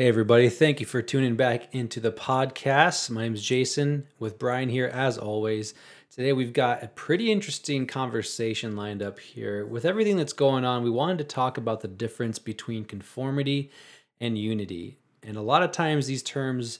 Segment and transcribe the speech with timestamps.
[0.00, 0.48] Hey, everybody.
[0.48, 3.10] Thank you for tuning back into the podcast.
[3.10, 5.74] My name is Jason with Brian here, as always.
[6.10, 9.66] Today, we've got a pretty interesting conversation lined up here.
[9.66, 13.70] With everything that's going on, we wanted to talk about the difference between conformity
[14.22, 14.96] and unity.
[15.22, 16.78] And a lot of times, these terms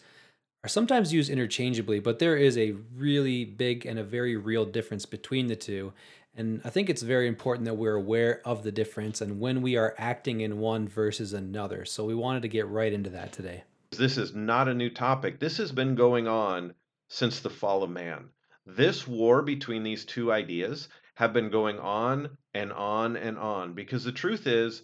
[0.64, 5.04] are sometimes used interchangeably, but there is a really big and a very real difference
[5.04, 5.92] between the two.
[6.34, 9.76] And I think it's very important that we're aware of the difference and when we
[9.76, 11.84] are acting in one versus another.
[11.84, 13.64] So we wanted to get right into that today.
[13.90, 15.40] This is not a new topic.
[15.40, 16.74] This has been going on
[17.08, 18.28] since the fall of man.
[18.64, 24.04] This war between these two ideas have been going on and on and on because
[24.04, 24.82] the truth is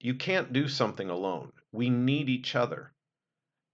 [0.00, 1.52] you can't do something alone.
[1.70, 2.92] We need each other.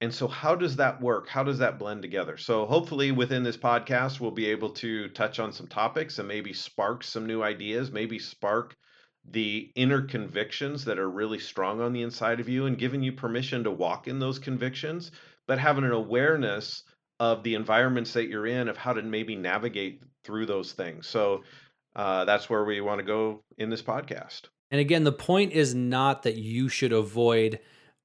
[0.01, 1.29] And so, how does that work?
[1.29, 2.37] How does that blend together?
[2.37, 6.53] So, hopefully, within this podcast, we'll be able to touch on some topics and maybe
[6.53, 8.77] spark some new ideas, maybe spark
[9.29, 13.13] the inner convictions that are really strong on the inside of you and giving you
[13.13, 15.11] permission to walk in those convictions,
[15.47, 16.85] but having an awareness
[17.19, 21.09] of the environments that you're in, of how to maybe navigate through those things.
[21.09, 21.43] So,
[21.97, 24.43] uh, that's where we want to go in this podcast.
[24.71, 27.59] And again, the point is not that you should avoid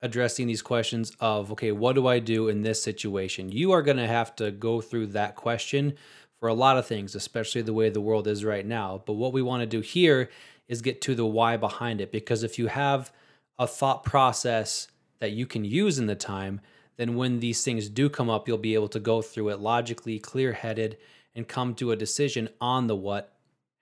[0.03, 3.51] addressing these questions of okay what do i do in this situation?
[3.51, 5.95] You are going to have to go through that question
[6.39, 9.01] for a lot of things especially the way the world is right now.
[9.05, 10.29] But what we want to do here
[10.67, 13.11] is get to the why behind it because if you have
[13.57, 16.59] a thought process that you can use in the time
[16.97, 20.19] then when these things do come up you'll be able to go through it logically
[20.19, 20.97] clear-headed
[21.33, 23.33] and come to a decision on the what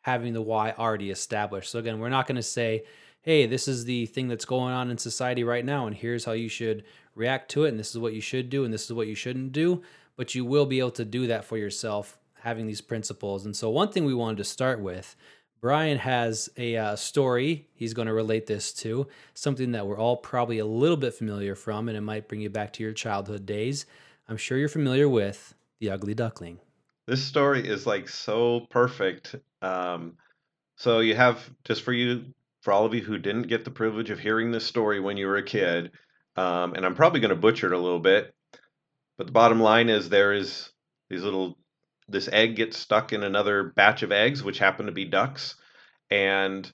[0.01, 1.69] having the why already established.
[1.69, 2.83] So again we're not going to say
[3.21, 6.31] hey, this is the thing that's going on in society right now, and here's how
[6.31, 6.83] you should
[7.15, 9.15] react to it, and this is what you should do, and this is what you
[9.15, 9.81] shouldn't do.
[10.15, 13.45] But you will be able to do that for yourself having these principles.
[13.45, 15.15] And so, one thing we wanted to start with
[15.61, 20.17] Brian has a uh, story he's going to relate this to, something that we're all
[20.17, 23.45] probably a little bit familiar from, and it might bring you back to your childhood
[23.45, 23.85] days.
[24.27, 26.59] I'm sure you're familiar with The Ugly Duckling.
[27.07, 29.35] This story is like so perfect.
[29.61, 30.17] Um,
[30.75, 32.25] so, you have just for you
[32.61, 35.27] for all of you who didn't get the privilege of hearing this story when you
[35.27, 35.91] were a kid,
[36.35, 38.33] um, and I'm probably going to butcher it a little bit,
[39.17, 40.69] but the bottom line is there is
[41.09, 41.57] these little
[42.07, 45.55] this egg gets stuck in another batch of eggs, which happen to be ducks,
[46.09, 46.71] and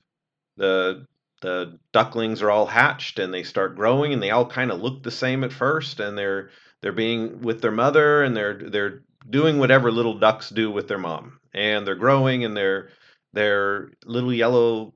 [0.57, 1.05] the
[1.41, 5.03] the ducklings are all hatched and they start growing and they all kind of look
[5.03, 6.49] the same at first and they're
[6.81, 10.97] they're being with their mother and they're they're doing whatever little ducks do with their
[10.97, 11.39] mom.
[11.53, 12.89] And they're growing and they're
[13.33, 14.93] they're little yellow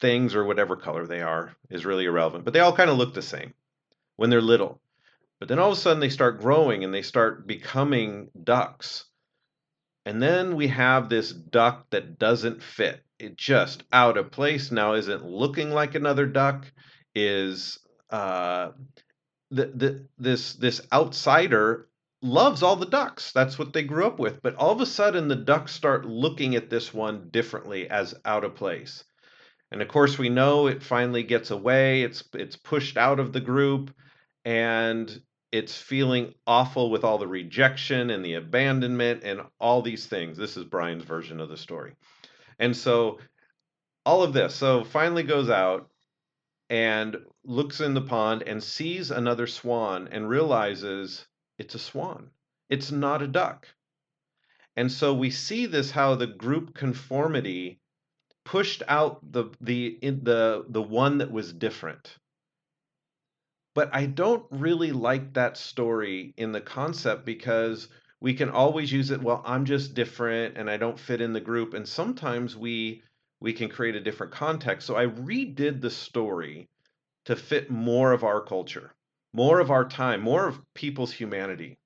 [0.00, 2.44] things or whatever color they are is really irrelevant.
[2.44, 3.54] But they all kind of look the same
[4.16, 4.80] when they're little.
[5.38, 9.06] But then all of a sudden they start growing and they start becoming ducks.
[10.04, 13.02] And then we have this duck that doesn't fit.
[13.18, 16.70] It just out of place now isn't looking like another duck
[17.14, 17.78] is
[18.10, 18.70] uh
[19.50, 21.88] the, the this this outsider
[22.22, 23.32] loves all the ducks.
[23.32, 24.42] That's what they grew up with.
[24.42, 28.44] But all of a sudden the ducks start looking at this one differently as out
[28.44, 29.04] of place.
[29.72, 32.02] And of course, we know it finally gets away.
[32.02, 33.94] It's it's pushed out of the group,
[34.44, 35.22] and
[35.52, 40.36] it's feeling awful with all the rejection and the abandonment and all these things.
[40.36, 41.94] This is Brian's version of the story.
[42.58, 43.18] And so
[44.06, 44.54] all of this.
[44.54, 45.88] So finally goes out
[46.68, 51.26] and looks in the pond and sees another swan and realizes
[51.58, 52.30] it's a swan.
[52.68, 53.66] It's not a duck.
[54.76, 57.80] And so we see this how the group conformity
[58.44, 62.16] pushed out the the the the one that was different.
[63.74, 67.88] But I don't really like that story in the concept because
[68.20, 71.40] we can always use it well I'm just different and I don't fit in the
[71.40, 73.02] group and sometimes we
[73.40, 74.86] we can create a different context.
[74.86, 76.68] So I redid the story
[77.24, 78.94] to fit more of our culture,
[79.32, 81.78] more of our time, more of people's humanity.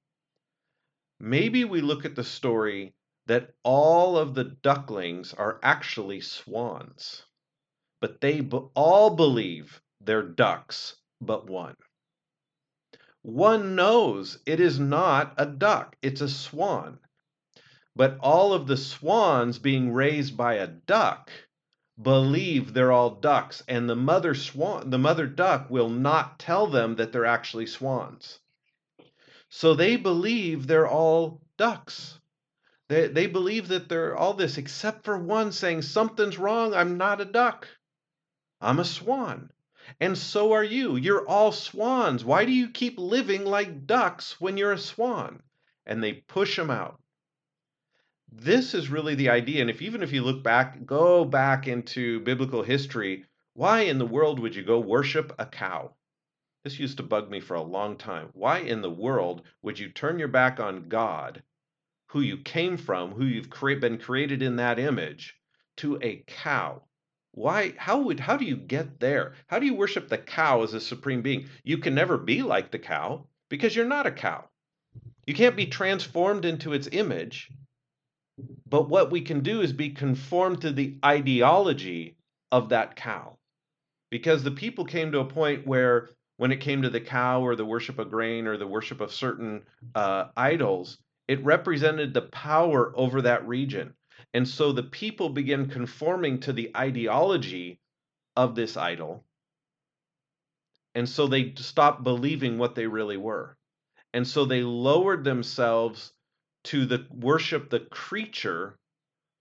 [1.20, 2.92] Maybe we look at the story
[3.26, 7.22] that all of the ducklings are actually swans,
[8.00, 8.40] but they
[8.74, 11.76] all believe they're ducks but one.
[13.22, 16.98] One knows it is not a duck, it's a swan.
[17.96, 21.30] But all of the swans being raised by a duck
[22.02, 26.96] believe they're all ducks and the mother swan the mother duck will not tell them
[26.96, 28.40] that they're actually swans.
[29.48, 32.18] So they believe they're all ducks.
[32.94, 36.74] They, they believe that they're all this, except for one saying, Something's wrong.
[36.74, 37.66] I'm not a duck.
[38.60, 39.50] I'm a swan.
[39.98, 40.94] And so are you.
[40.94, 42.24] You're all swans.
[42.24, 45.42] Why do you keep living like ducks when you're a swan?
[45.84, 47.00] And they push them out.
[48.30, 49.60] This is really the idea.
[49.62, 53.24] And if even if you look back, go back into biblical history,
[53.54, 55.96] why in the world would you go worship a cow?
[56.62, 58.28] This used to bug me for a long time.
[58.34, 61.42] Why in the world would you turn your back on God,
[62.14, 65.34] who you came from, who you've cre- been created in that image,
[65.76, 66.80] to a cow?
[67.32, 69.34] Why how would how do you get there?
[69.48, 71.48] How do you worship the cow as a supreme being?
[71.64, 74.48] You can never be like the cow because you're not a cow.
[75.26, 77.50] You can't be transformed into its image.
[78.64, 82.16] But what we can do is be conformed to the ideology
[82.52, 83.38] of that cow.
[84.10, 87.56] Because the people came to a point where when it came to the cow or
[87.56, 89.64] the worship of grain or the worship of certain
[89.96, 93.94] uh, idols, it represented the power over that region.
[94.32, 97.80] And so the people began conforming to the ideology
[98.36, 99.24] of this idol.
[100.94, 103.56] And so they stopped believing what they really were.
[104.12, 106.12] And so they lowered themselves
[106.64, 108.78] to the worship the creature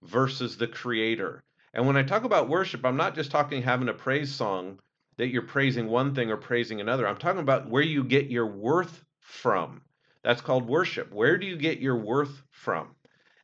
[0.01, 1.43] versus the creator.
[1.73, 4.79] And when I talk about worship, I'm not just talking having a praise song
[5.17, 7.07] that you're praising one thing or praising another.
[7.07, 9.81] I'm talking about where you get your worth from.
[10.23, 11.11] That's called worship.
[11.11, 12.95] Where do you get your worth from?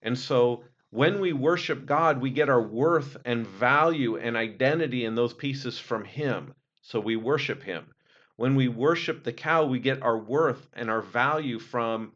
[0.02, 5.16] And so when we worship God, we get our worth and value and identity in
[5.16, 6.54] those pieces from Him.
[6.82, 7.86] So we worship Him.
[8.38, 12.14] When we worship the cow, we get our worth and our value from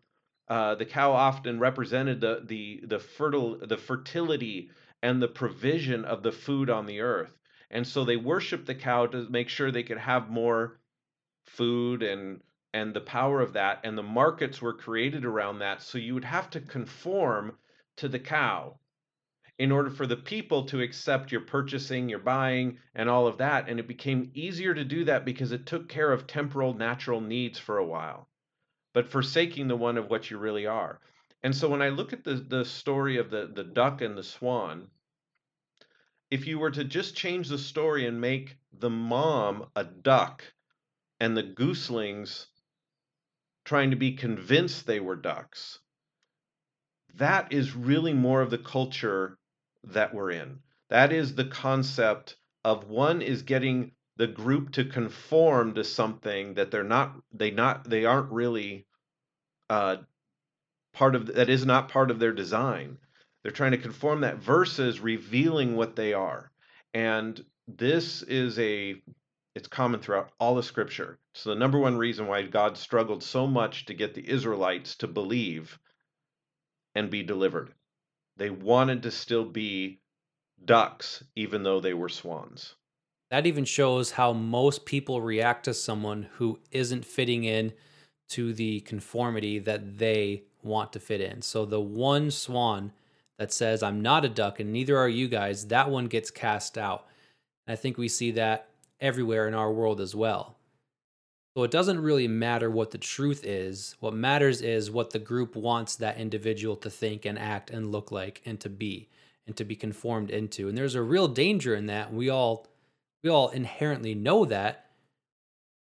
[0.48, 1.12] uh, the cow.
[1.12, 4.72] Often represented the the the fertile the fertility
[5.02, 7.38] and the provision of the food on the earth.
[7.70, 10.80] And so they worship the cow to make sure they could have more
[11.44, 12.42] food and
[12.74, 16.26] and the power of that and the markets were created around that so you would
[16.26, 17.58] have to conform
[17.96, 18.78] to the cow
[19.60, 23.70] in order for the people to accept your purchasing, your buying, and all of that.
[23.70, 27.60] And it became easier to do that because it took care of temporal, natural needs
[27.60, 28.28] for a while,
[28.94, 31.00] but forsaking the one of what you really are.
[31.44, 34.24] And so when I look at the, the story of the, the duck and the
[34.24, 34.88] swan,
[36.32, 40.44] if you were to just change the story and make the mom a duck
[41.20, 42.48] and the gooselings
[43.66, 45.80] trying to be convinced they were ducks,
[47.16, 49.38] that is really more of the culture
[49.84, 50.60] that we're in.
[50.90, 56.72] That is the concept of one is getting the group to conform to something that
[56.72, 58.86] they're not they not they aren't really
[59.70, 59.98] uh,
[60.94, 62.98] part of that is not part of their design.
[63.42, 66.52] They're trying to conform that versus revealing what they are.
[66.94, 69.02] And this is a
[69.56, 71.20] it's common throughout all of scripture.
[71.34, 75.08] So the number one reason why God struggled so much to get the Israelites to
[75.08, 75.80] believe
[76.96, 77.74] and be delivered.
[78.38, 80.00] They wanted to still be
[80.64, 82.76] ducks, even though they were swans.
[83.30, 87.74] That even shows how most people react to someone who isn't fitting in
[88.30, 91.42] to the conformity that they want to fit in.
[91.42, 92.94] So the one swan
[93.38, 96.78] that says, I'm not a duck and neither are you guys, that one gets cast
[96.78, 97.06] out.
[97.68, 98.70] And I think we see that
[99.04, 100.58] everywhere in our world as well.
[101.56, 103.96] So it doesn't really matter what the truth is.
[104.00, 108.12] What matters is what the group wants that individual to think and act and look
[108.12, 109.10] like and to be
[109.46, 110.68] and to be conformed into.
[110.68, 112.12] And there's a real danger in that.
[112.12, 112.66] We all
[113.24, 114.86] we all inherently know that.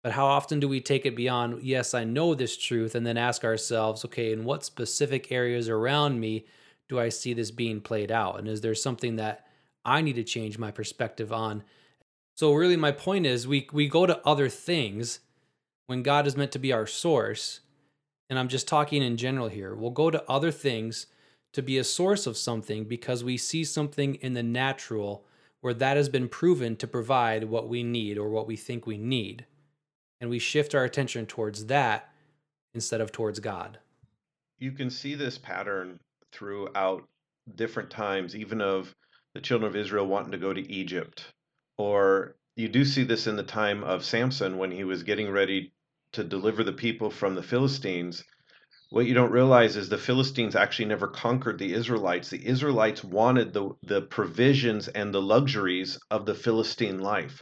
[0.03, 3.17] But how often do we take it beyond, yes, I know this truth, and then
[3.17, 6.45] ask ourselves, okay, in what specific areas around me
[6.89, 8.37] do I see this being played out?
[8.37, 9.47] And is there something that
[9.85, 11.63] I need to change my perspective on?
[12.35, 15.19] So really my point is we we go to other things
[15.87, 17.59] when God is meant to be our source,
[18.29, 21.07] and I'm just talking in general here, we'll go to other things
[21.51, 25.25] to be a source of something because we see something in the natural
[25.61, 28.97] where that has been proven to provide what we need or what we think we
[28.97, 29.45] need.
[30.19, 32.09] And we shift our attention towards that
[32.73, 33.77] instead of towards God.
[34.57, 35.99] You can see this pattern
[36.31, 37.03] throughout
[37.55, 38.93] different times, even of
[39.35, 41.32] the children of Israel wanting to go to Egypt
[41.77, 45.73] or you do see this in the time of Samson when he was getting ready
[46.13, 48.23] to deliver the people from the Philistines.
[48.91, 52.29] What you don't realize is the Philistines actually never conquered the Israelites.
[52.29, 57.41] The Israelites wanted the, the provisions and the luxuries of the Philistine life.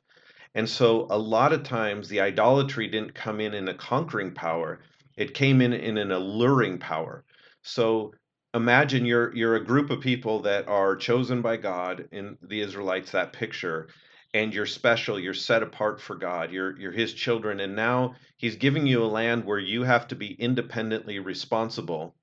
[0.55, 4.79] And so a lot of times the idolatry didn't come in in a conquering power,
[5.17, 7.25] it came in in an alluring power.
[7.63, 8.13] So
[8.53, 13.11] imagine you're you're a group of people that are chosen by God in the Israelites
[13.11, 13.88] that picture
[14.33, 18.55] and you're special you're set apart for god you're you're his children and now he's
[18.55, 22.15] giving you a land where you have to be independently responsible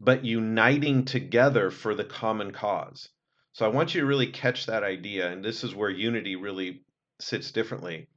[0.00, 3.08] but uniting together for the common cause.
[3.52, 6.84] So i want you to really catch that idea and this is where unity really
[7.20, 8.08] sits differently.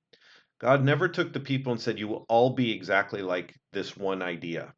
[0.59, 4.21] God never took the people and said you will all be exactly like this one
[4.21, 4.73] idea.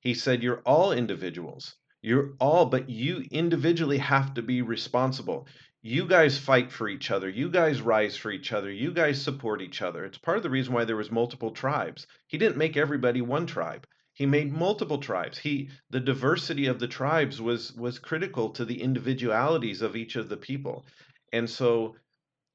[0.00, 1.76] He said you're all individuals.
[2.00, 5.46] You're all but you individually have to be responsible
[5.86, 9.60] you guys fight for each other you guys rise for each other you guys support
[9.60, 10.02] each other.
[10.06, 12.06] It's part of the reason why there was multiple tribes.
[12.26, 13.86] He didn't make everybody one tribe.
[14.14, 15.36] He made multiple tribes.
[15.36, 20.30] He the diversity of the tribes was was critical to the individualities of each of
[20.30, 20.86] the people.
[21.34, 21.96] And so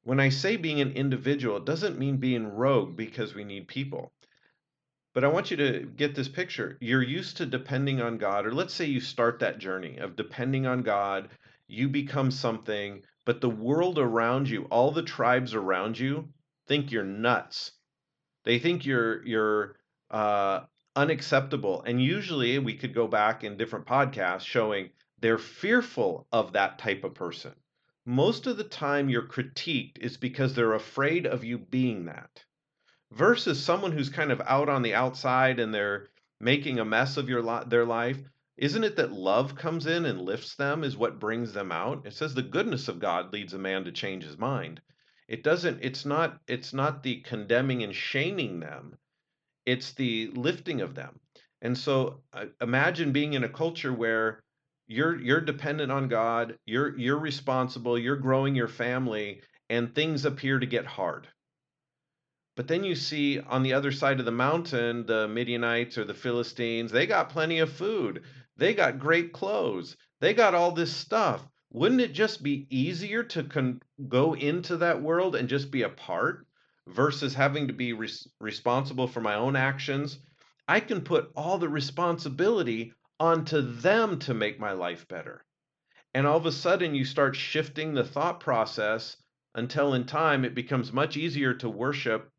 [0.01, 4.11] when i say being an individual it doesn't mean being rogue because we need people.
[5.13, 6.79] But I want you to get this picture.
[6.81, 10.65] You're used to depending on God, or let's say you start that journey of depending
[10.65, 11.29] on God,
[11.67, 16.29] you become something, but the world around you, all the tribes around you,
[16.67, 17.73] think you're nuts.
[18.43, 19.75] They think you're you're
[20.09, 20.61] uh,
[20.95, 21.83] unacceptable.
[21.83, 27.03] And usually, we could go back in different podcasts showing they're fearful of that type
[27.03, 27.53] of person.
[28.03, 32.43] Most of the time, you're critiqued is because they're afraid of you being that
[33.11, 36.07] versus someone who's kind of out on the outside and they're
[36.39, 38.17] making a mess of your li- their life
[38.59, 42.05] isn't it that love comes in and lifts them is what brings them out?
[42.05, 44.81] It says the goodness of god leads a man to change his mind.
[45.29, 48.97] It doesn't it's not it's not the condemning and shaming them.
[49.65, 51.19] It's the lifting of them.
[51.61, 54.43] And so uh, imagine being in a culture where
[54.87, 60.59] you're you're dependent on god you're you're responsible you're growing your family and things appear
[60.59, 61.29] to get hard.
[62.59, 66.13] But then you see on the other side of the mountain, the Midianites or the
[66.13, 68.23] Philistines, they got plenty of food.
[68.59, 69.95] They got great clothes.
[70.19, 71.47] They got all this stuff.
[71.71, 75.89] Wouldn't it just be easier to con- go into that world and just be a
[75.89, 76.45] part
[76.85, 80.19] versus having to be res- responsible for my own actions?
[80.67, 85.45] I can put all the responsibility onto them to make my life better.
[86.13, 89.15] And all of a sudden, you start shifting the thought process
[89.55, 92.29] until in time it becomes much easier to worship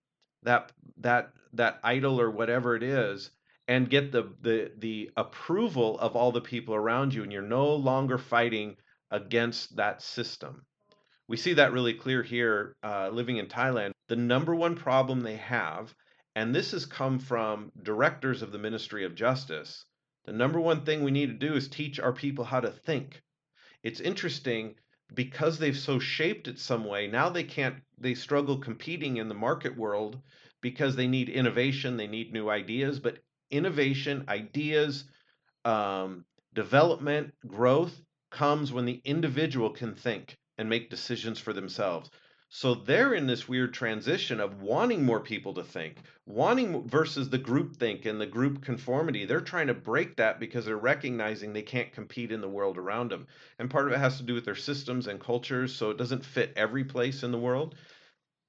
[0.42, 3.30] that that that idol or whatever it is
[3.70, 7.72] and get the the the approval of all the people around you and you're no
[7.76, 8.76] longer fighting
[9.12, 10.66] against that system.
[11.28, 13.92] We see that really clear here uh, living in thailand.
[14.08, 15.94] The number one problem they have
[16.34, 19.84] and this has come from directors of the ministry of justice
[20.24, 23.22] the number one thing we need to do is teach our people how to think.
[23.84, 24.74] It's interesting
[25.14, 29.34] because they've so shaped it some way now they can't they struggle competing in the
[29.34, 30.20] market world
[30.60, 33.18] because they need innovation they need new ideas but
[33.50, 35.04] innovation ideas
[35.64, 42.10] um, development growth comes when the individual can think and make decisions for themselves
[42.52, 47.38] so they're in this weird transition of wanting more people to think, wanting versus the
[47.38, 49.24] group think and the group conformity.
[49.24, 53.12] They're trying to break that because they're recognizing they can't compete in the world around
[53.12, 53.28] them.
[53.60, 56.24] And part of it has to do with their systems and cultures, so it doesn't
[56.24, 57.76] fit every place in the world.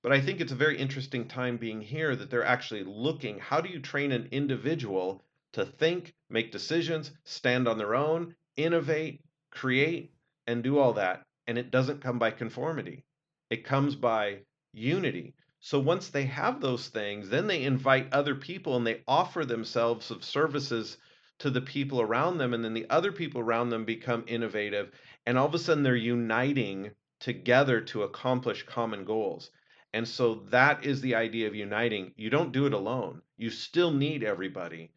[0.01, 3.61] But I think it's a very interesting time being here that they're actually looking how
[3.61, 10.13] do you train an individual to think, make decisions, stand on their own, innovate, create,
[10.47, 11.25] and do all that.
[11.47, 13.03] And it doesn't come by conformity
[13.51, 14.39] it comes by
[14.71, 15.35] unity.
[15.59, 20.09] So once they have those things, then they invite other people and they offer themselves
[20.09, 20.97] of services
[21.39, 22.53] to the people around them.
[22.53, 24.91] And then the other people around them become innovative.
[25.25, 29.51] And all of a sudden they're uniting together to accomplish common goals.
[29.93, 32.13] And so that is the idea of uniting.
[32.15, 34.91] You don't do it alone, you still need everybody.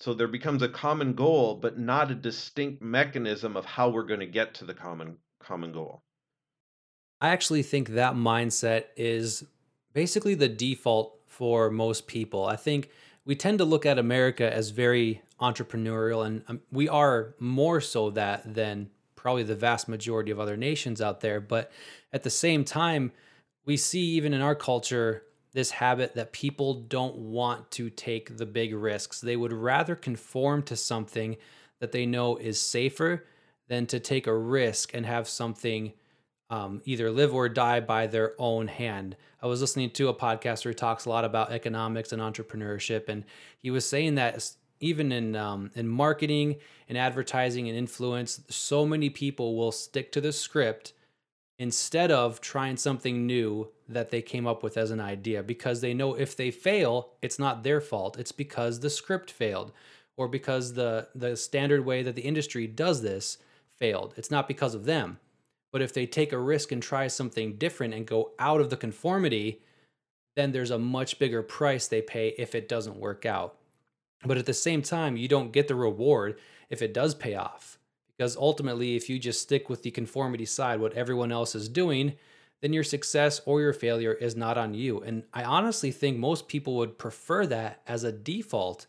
[0.00, 4.20] So there becomes a common goal, but not a distinct mechanism of how we're going
[4.20, 6.02] to get to the common common goal.
[7.20, 9.44] I actually think that mindset is
[9.92, 12.46] basically the default for most people.
[12.46, 12.90] I think
[13.24, 18.10] we tend to look at America as very entrepreneurial, and um, we are more so
[18.10, 21.40] that than probably the vast majority of other nations out there.
[21.40, 21.72] But
[22.12, 23.12] at the same time,
[23.68, 28.46] we see even in our culture this habit that people don't want to take the
[28.46, 29.20] big risks.
[29.20, 31.36] They would rather conform to something
[31.78, 33.26] that they know is safer
[33.68, 35.92] than to take a risk and have something
[36.48, 39.18] um, either live or die by their own hand.
[39.42, 43.10] I was listening to a podcast where he talks a lot about economics and entrepreneurship,
[43.10, 43.22] and
[43.58, 46.56] he was saying that even in um, in marketing
[46.88, 50.94] and advertising and influence, so many people will stick to the script
[51.58, 55.94] instead of trying something new that they came up with as an idea because they
[55.94, 58.18] know if they fail, it's not their fault.
[58.18, 59.72] It's because the script failed
[60.16, 63.38] or because the the standard way that the industry does this
[63.76, 64.14] failed.
[64.16, 65.18] It's not because of them.
[65.72, 68.76] But if they take a risk and try something different and go out of the
[68.76, 69.60] conformity,
[70.34, 73.56] then there's a much bigger price they pay if it doesn't work out.
[74.24, 76.38] But at the same time, you don't get the reward
[76.70, 77.77] if it does pay off.
[78.18, 82.14] Because ultimately, if you just stick with the conformity side, what everyone else is doing,
[82.60, 85.00] then your success or your failure is not on you.
[85.00, 88.86] And I honestly think most people would prefer that as a default.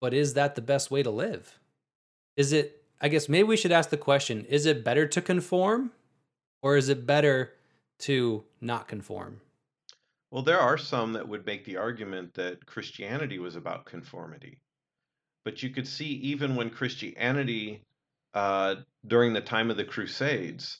[0.00, 1.58] But is that the best way to live?
[2.36, 5.92] Is it, I guess maybe we should ask the question is it better to conform
[6.62, 7.52] Or is it better
[8.00, 9.40] to not conform?
[10.32, 14.58] Well, there are some that would make the argument that Christianity was about conformity.
[15.44, 17.82] But you could see even when Christianity,
[18.36, 18.74] uh,
[19.06, 20.78] during the time of the Crusades,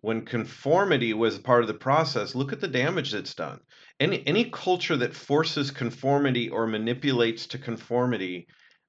[0.00, 3.60] when conformity was part of the process, look at the damage that's done.
[4.00, 8.48] Any any culture that forces conformity or manipulates to conformity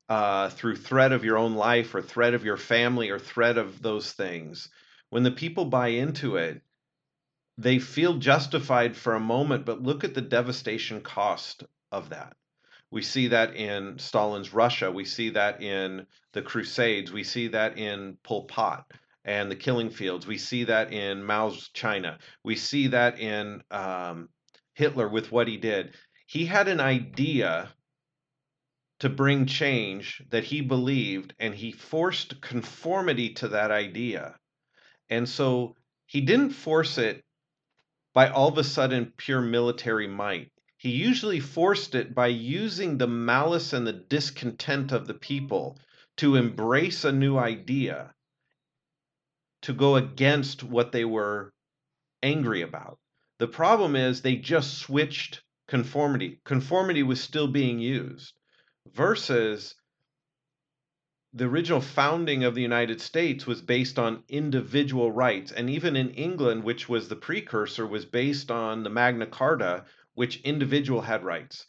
[0.10, 3.80] uh, through threat of your own life or threat of your family or threat of
[3.84, 4.70] those things,
[5.12, 6.64] when the people buy into it,
[7.60, 12.36] they feel justified for a moment, but look at the devastation cost of that.
[12.94, 14.92] We see that in Stalin's Russia.
[14.92, 17.12] We see that in the Crusades.
[17.12, 18.86] We see that in Pol Pot
[19.26, 20.28] and the killing fields.
[20.28, 22.20] We see that in Mao's China.
[22.44, 24.30] We see that in um,
[24.76, 25.96] Hitler with what he did.
[26.28, 27.74] He had an idea
[29.00, 34.36] to bring change that he believed, and he forced conformity to that idea.
[35.10, 37.24] And so he didn't force it
[38.14, 40.52] by all of a sudden pure military might.
[40.84, 45.80] He usually forced it by using the malice and the discontent of the people
[46.18, 48.14] to embrace a new idea,
[49.62, 51.54] to go against what they were
[52.22, 53.00] angry about.
[53.40, 56.42] The problem is they just switched conformity.
[56.44, 58.34] Conformity was still being used
[58.92, 59.76] versus
[61.32, 65.54] the original founding of the United States was based on individual rights.
[65.54, 70.42] And even in England, which was the precursor, was based on the Magna Carta, which
[70.42, 71.66] individual had rights.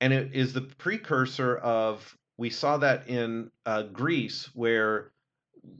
[0.00, 5.12] And it is the precursor of, we saw that in uh, Greece, where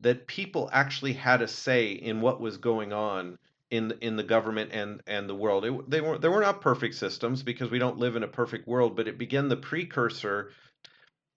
[0.01, 3.37] that people actually had a say in what was going on
[3.71, 5.65] in in the government and and the world.
[5.65, 8.69] It, they were they were not perfect systems because we don't live in a perfect
[8.69, 10.51] world, but it began the precursor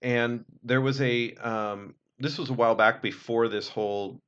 [0.02, 4.20] and there was a um, this was a while back before this whole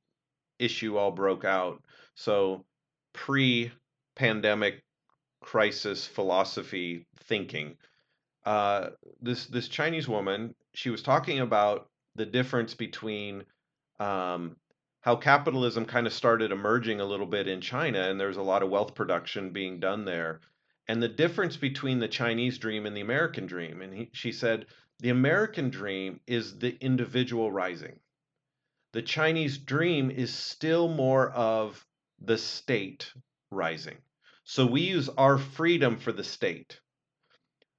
[0.57, 1.81] issue all broke out.
[2.15, 2.65] So
[3.13, 4.83] pre-pandemic
[5.41, 7.77] crisis philosophy thinking.
[8.45, 8.89] Uh,
[9.21, 13.43] this this Chinese woman, she was talking about the difference between
[13.99, 14.55] um,
[15.01, 18.63] how capitalism kind of started emerging a little bit in China, and there's a lot
[18.63, 20.41] of wealth production being done there,
[20.87, 23.81] and the difference between the Chinese dream and the American dream.
[23.81, 24.65] And he, she said
[24.99, 27.99] the American dream is the individual rising.
[28.91, 31.85] The Chinese dream is still more of
[32.19, 33.13] the state
[33.51, 33.97] rising.
[34.51, 36.79] So we use our freedom for the state.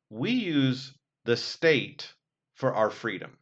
[0.09, 2.14] We use the state
[2.54, 3.37] for our freedom.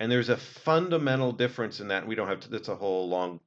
[0.00, 2.06] And there's a fundamental difference in that.
[2.06, 3.40] We don't have to, that's a whole long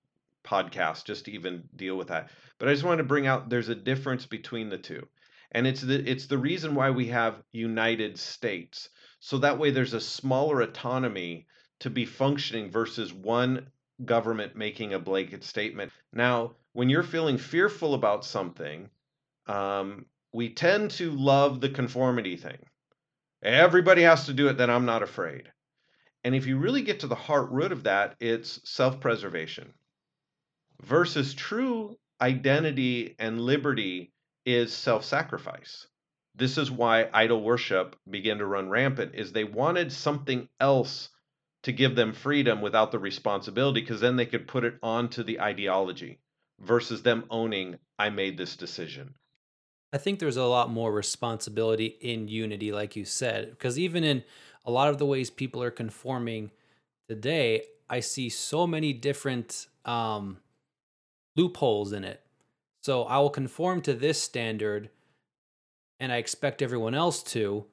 [0.43, 2.29] podcast just to even deal with that.
[2.59, 5.07] But I just wanted to bring out there's a difference between the two.
[5.51, 8.89] And it's the it's the reason why we have United States.
[9.21, 11.47] So that way there's a smaller autonomy
[11.79, 13.71] to be functioning versus one
[14.05, 15.91] government making a blanket statement.
[16.13, 18.91] Now, when you're feeling fearful about something,
[19.47, 22.57] um, we tend to love the conformity thing.
[23.43, 25.51] Everybody has to do it, then I'm not afraid.
[26.23, 29.73] And if you really get to the heart root of that, it's self preservation
[30.81, 34.11] versus true identity and liberty
[34.45, 35.87] is self sacrifice
[36.35, 41.09] this is why idol worship began to run rampant is they wanted something else
[41.63, 45.39] to give them freedom without the responsibility because then they could put it onto the
[45.41, 46.19] ideology
[46.59, 49.13] versus them owning i made this decision
[49.93, 54.23] i think there's a lot more responsibility in unity like you said because even in
[54.65, 56.51] a lot of the ways people are conforming
[57.07, 60.37] today i see so many different um,
[61.35, 62.21] loopholes in it
[62.81, 64.89] so i will conform to this standard
[65.99, 67.65] and I expect everyone else to,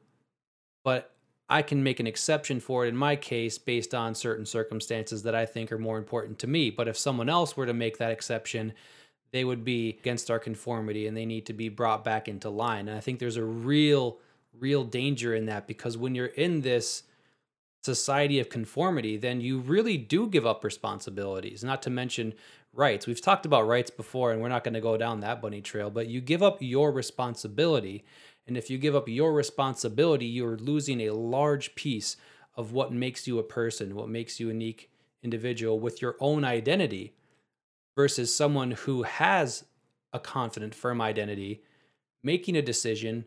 [0.84, 1.14] but
[1.48, 5.34] I can make an exception for it in my case based on certain circumstances that
[5.34, 6.70] I think are more important to me.
[6.70, 8.72] But if someone else were to make that exception,
[9.32, 12.88] they would be against our conformity and they need to be brought back into line.
[12.88, 14.18] And I think there's a real,
[14.58, 17.04] real danger in that because when you're in this
[17.82, 22.34] society of conformity, then you really do give up responsibilities, not to mention
[22.72, 23.06] rights.
[23.06, 25.90] We've talked about rights before, and we're not going to go down that bunny trail,
[25.90, 28.04] but you give up your responsibility.
[28.46, 32.16] And if you give up your responsibility, you're losing a large piece
[32.54, 34.90] of what makes you a person, what makes you a unique
[35.22, 37.14] individual with your own identity
[37.96, 39.64] versus someone who has
[40.12, 41.62] a confident, firm identity,
[42.22, 43.24] making a decision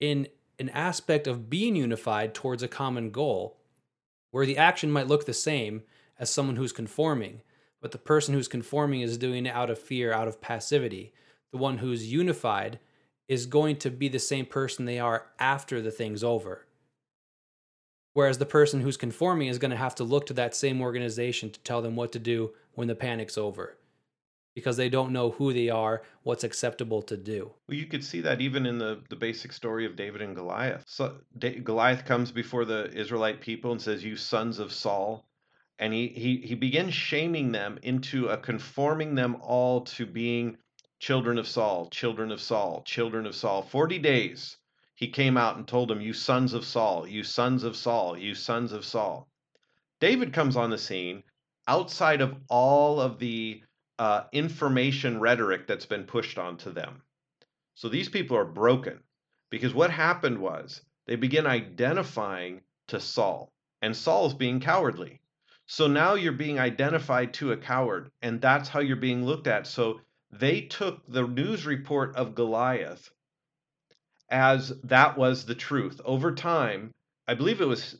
[0.00, 0.28] in
[0.58, 3.58] an aspect of being unified towards a common goal,
[4.30, 5.82] where the action might look the same
[6.18, 7.40] as someone who's conforming,
[7.80, 11.12] but the person who's conforming is doing it out of fear, out of passivity.
[11.50, 12.78] The one who's unified
[13.26, 16.66] is going to be the same person they are after the thing's over.
[18.12, 21.50] Whereas the person who's conforming is going to have to look to that same organization
[21.50, 23.76] to tell them what to do when the panic's over.
[24.54, 27.52] because they don't know who they are, what's acceptable to do.
[27.68, 30.82] Well, you could see that even in the, the basic story of David and Goliath.
[30.86, 35.24] So da- Goliath comes before the Israelite people and says, "You sons of Saul,"
[35.78, 40.58] and he he he begins shaming them into a conforming them all to being
[40.98, 43.62] children of Saul, children of Saul, children of Saul.
[43.62, 44.56] Forty days
[44.96, 48.34] he came out and told them, "You sons of Saul, you sons of Saul, you
[48.34, 49.28] sons of Saul."
[50.00, 51.22] David comes on the scene
[51.68, 53.62] outside of all of the
[53.98, 57.02] uh, information rhetoric that's been pushed onto them.
[57.74, 59.00] So these people are broken
[59.50, 65.20] because what happened was they begin identifying to Saul, and Saul's being cowardly.
[65.66, 69.66] So now you're being identified to a coward, and that's how you're being looked at.
[69.66, 73.10] So they took the news report of Goliath
[74.30, 76.00] as that was the truth.
[76.04, 76.92] Over time,
[77.26, 77.96] I believe it was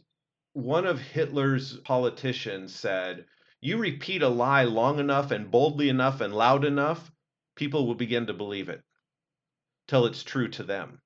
[0.52, 3.24] one of Hitler's politicians said,
[3.60, 7.10] you repeat a lie long enough and boldly enough and loud enough,
[7.56, 8.82] people will begin to believe it
[9.86, 11.00] till it's true to them.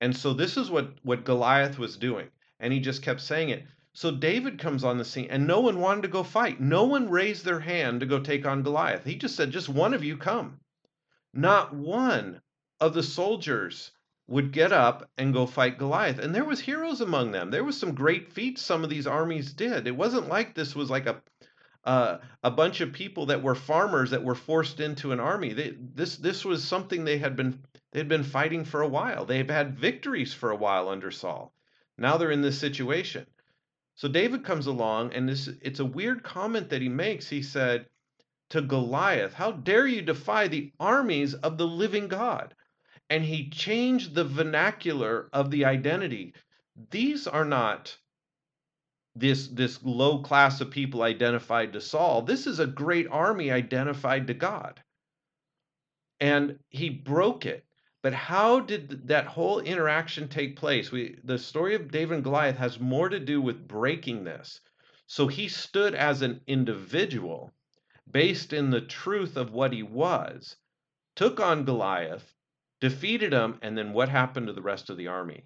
[0.00, 2.28] And so this is what, what Goliath was doing.
[2.60, 3.64] And he just kept saying it.
[3.92, 6.60] So David comes on the scene, and no one wanted to go fight.
[6.60, 9.04] No one raised their hand to go take on Goliath.
[9.04, 10.58] He just said, Just one of you come.
[11.32, 12.40] Not one
[12.80, 13.92] of the soldiers
[14.26, 16.18] would get up and go fight Goliath.
[16.18, 17.50] And there was heroes among them.
[17.50, 19.86] There was some great feats some of these armies did.
[19.86, 21.22] It wasn't like this was like a
[21.84, 25.52] uh, a bunch of people that were farmers that were forced into an army.
[25.52, 29.26] They, this this was something they had been they had been fighting for a while.
[29.26, 31.52] They had had victories for a while under Saul.
[31.98, 33.26] Now they're in this situation.
[33.96, 37.28] So David comes along, and this it's a weird comment that he makes.
[37.28, 37.86] He said
[38.50, 42.54] to Goliath, "How dare you defy the armies of the living God?"
[43.10, 46.34] And he changed the vernacular of the identity.
[46.90, 47.98] These are not
[49.16, 52.22] this this low class of people identified to Saul.
[52.22, 54.82] This is a great army identified to God.
[56.20, 57.64] And he broke it.
[58.02, 60.90] But how did that whole interaction take place?
[60.90, 64.60] We the story of David and Goliath has more to do with breaking this.
[65.06, 67.52] So he stood as an individual
[68.10, 70.56] based in the truth of what he was,
[71.14, 72.34] took on Goliath,
[72.80, 75.44] defeated him, and then what happened to the rest of the army?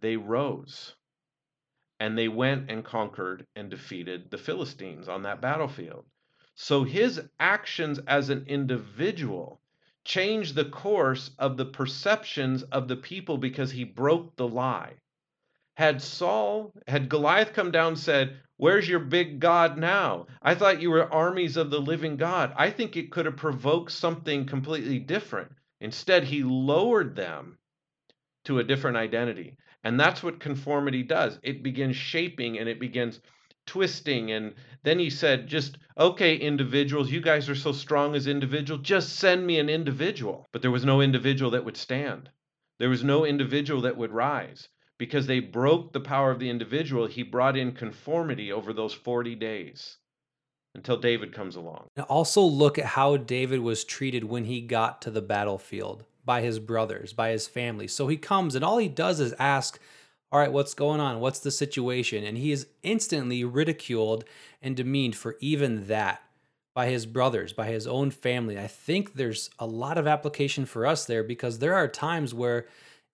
[0.00, 0.94] They rose
[2.00, 6.04] and they went and conquered and defeated the Philistines on that battlefield.
[6.54, 9.60] So his actions as an individual
[10.04, 14.94] changed the course of the perceptions of the people because he broke the lie.
[15.76, 20.26] Had Saul, had Goliath come down and said, Where's your big God now?
[20.42, 22.52] I thought you were armies of the living God.
[22.56, 25.52] I think it could have provoked something completely different.
[25.80, 27.58] Instead, he lowered them
[28.46, 29.56] to a different identity.
[29.88, 31.38] And that's what conformity does.
[31.42, 33.20] It begins shaping and it begins
[33.66, 34.32] twisting.
[34.32, 39.16] And then he said, just, okay, individuals, you guys are so strong as individuals, just
[39.16, 40.46] send me an individual.
[40.52, 42.28] But there was no individual that would stand,
[42.78, 44.68] there was no individual that would rise.
[44.98, 49.36] Because they broke the power of the individual, he brought in conformity over those 40
[49.36, 49.96] days
[50.74, 51.86] until David comes along.
[51.96, 56.42] And also look at how David was treated when he got to the battlefield by
[56.42, 57.88] his brothers, by his family.
[57.88, 59.80] So he comes and all he does is ask,
[60.30, 61.20] All right, what's going on?
[61.20, 62.22] What's the situation?
[62.22, 64.26] And he is instantly ridiculed
[64.60, 66.20] and demeaned for even that
[66.74, 68.58] by his brothers, by his own family.
[68.58, 72.66] I think there's a lot of application for us there because there are times where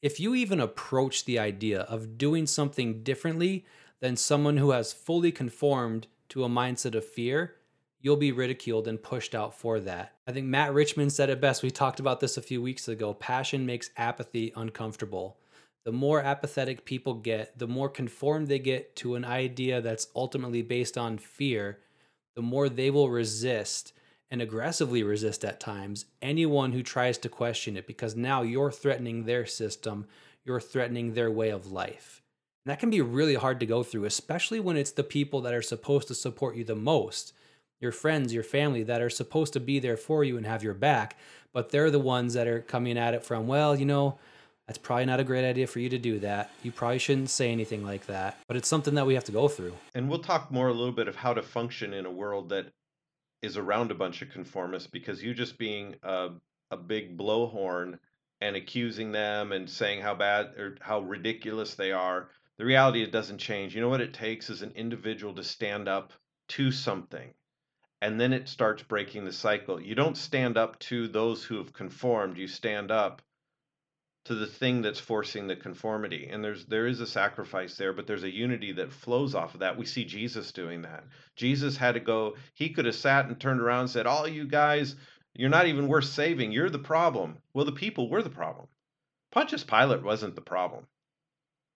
[0.02, 3.64] if you even approach the idea of doing something differently
[4.00, 7.54] than someone who has fully conformed to a mindset of fear,
[8.04, 10.12] you'll be ridiculed and pushed out for that.
[10.28, 11.62] I think Matt Richman said it best.
[11.62, 13.14] We talked about this a few weeks ago.
[13.14, 15.38] Passion makes apathy uncomfortable.
[15.86, 20.60] The more apathetic people get, the more conformed they get to an idea that's ultimately
[20.60, 21.78] based on fear,
[22.36, 23.94] the more they will resist
[24.30, 29.24] and aggressively resist at times anyone who tries to question it because now you're threatening
[29.24, 30.06] their system,
[30.44, 32.20] you're threatening their way of life.
[32.66, 35.54] And that can be really hard to go through, especially when it's the people that
[35.54, 37.32] are supposed to support you the most
[37.80, 40.74] your friends, your family that are supposed to be there for you and have your
[40.74, 41.18] back,
[41.52, 44.18] but they're the ones that are coming at it from, well, you know,
[44.66, 46.50] that's probably not a great idea for you to do that.
[46.62, 49.48] You probably shouldn't say anything like that, but it's something that we have to go
[49.48, 49.74] through.
[49.94, 52.72] And we'll talk more a little bit of how to function in a world that
[53.42, 56.30] is around a bunch of conformists because you just being a,
[56.70, 57.98] a big blowhorn
[58.40, 63.12] and accusing them and saying how bad or how ridiculous they are, the reality it
[63.12, 63.74] doesn't change.
[63.74, 66.12] You know what it takes is an individual to stand up
[66.48, 67.32] to something
[68.00, 69.80] and then it starts breaking the cycle.
[69.80, 73.22] You don't stand up to those who have conformed, you stand up
[74.24, 78.06] to the thing that's forcing the conformity and there's there is a sacrifice there but
[78.06, 79.76] there's a unity that flows off of that.
[79.76, 81.04] We see jesus doing that.
[81.36, 84.46] Jesus had to go he could have sat and turned around and said all you
[84.46, 84.96] guys
[85.34, 87.36] you're not even worth saving you're the problem.
[87.52, 88.66] Well the people were the problem.
[89.30, 90.86] Pontius pilate wasn't the problem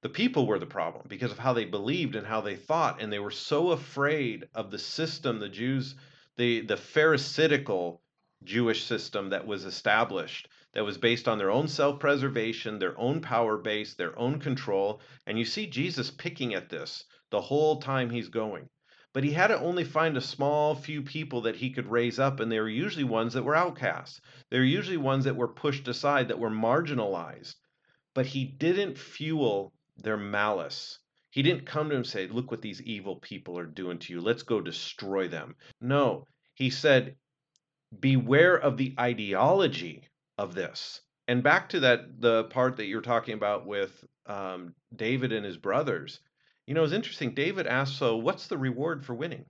[0.01, 3.13] the people were the problem because of how they believed and how they thought and
[3.13, 5.97] they were so afraid of the system the jews
[6.37, 8.01] the the pharisaical
[8.45, 13.57] jewish system that was established that was based on their own self-preservation their own power
[13.57, 15.01] base their own control.
[15.27, 18.69] And you see jesus picking at this the whole time he's going.
[19.13, 22.39] But he had to only find a small few people that he could raise up
[22.39, 24.21] and they were usually ones that were outcasts.
[24.51, 27.57] They were usually ones that were pushed aside that were marginalized.
[28.15, 30.99] But he didn't fuel their malice.
[31.31, 34.13] He didn't come to him and say, Look what these evil people are doing to
[34.13, 34.21] you.
[34.21, 35.57] Let's go destroy them.
[35.81, 37.17] No, he said,
[38.01, 41.01] Beware of the ideology of this.
[41.27, 45.59] And back to that, the part that you're talking about with um, David and his
[45.59, 46.21] brothers,
[46.67, 47.35] you know, it's interesting.
[47.35, 49.45] David asked, So what's the reward for winning?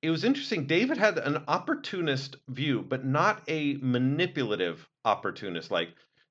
[0.00, 0.66] It was interesting.
[0.66, 5.88] David had an opportunist view, but not a manipulative opportunist, like,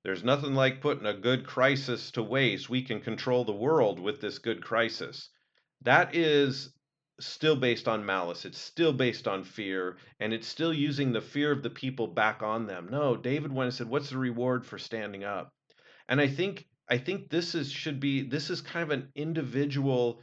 [0.07, 2.69] there's nothing like putting a good crisis to waste.
[2.69, 5.27] We can control the world with this good crisis.
[5.81, 6.71] That is
[7.19, 8.45] still based on malice.
[8.45, 12.41] It's still based on fear, and it's still using the fear of the people back
[12.41, 12.87] on them.
[12.89, 15.53] No, David went and said, "What's the reward for standing up?"
[16.07, 20.21] And I think I think this is should be this is kind of an individual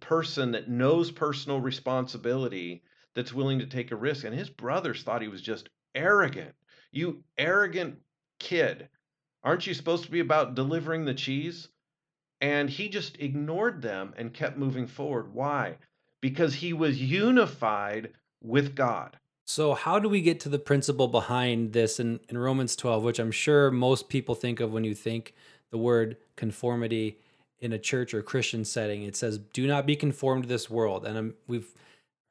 [0.00, 2.82] person that knows personal responsibility
[3.14, 4.24] that's willing to take a risk.
[4.24, 6.56] And his brothers thought he was just arrogant.
[6.90, 8.00] You arrogant
[8.40, 8.88] kid
[9.44, 11.68] Aren't you supposed to be about delivering the cheese?
[12.40, 15.32] And he just ignored them and kept moving forward.
[15.34, 15.76] Why?
[16.20, 18.10] Because he was unified
[18.42, 19.18] with God.
[19.46, 23.18] So, how do we get to the principle behind this in, in Romans 12, which
[23.18, 25.34] I'm sure most people think of when you think
[25.70, 27.18] the word conformity
[27.58, 29.02] in a church or Christian setting?
[29.02, 31.04] It says, Do not be conformed to this world.
[31.04, 31.68] And I'm, we've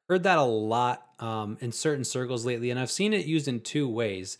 [0.08, 2.70] heard that a lot um, in certain circles lately.
[2.70, 4.36] And I've seen it used in two ways.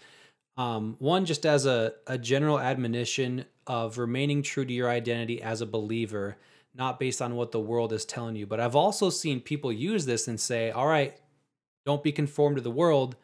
[0.56, 5.60] Um, one, just as a, a general admonition of remaining true to your identity as
[5.60, 6.36] a believer,
[6.74, 8.46] not based on what the world is telling you.
[8.46, 11.16] But I've also seen people use this and say, all right,
[11.84, 13.16] don't be conformed to the world.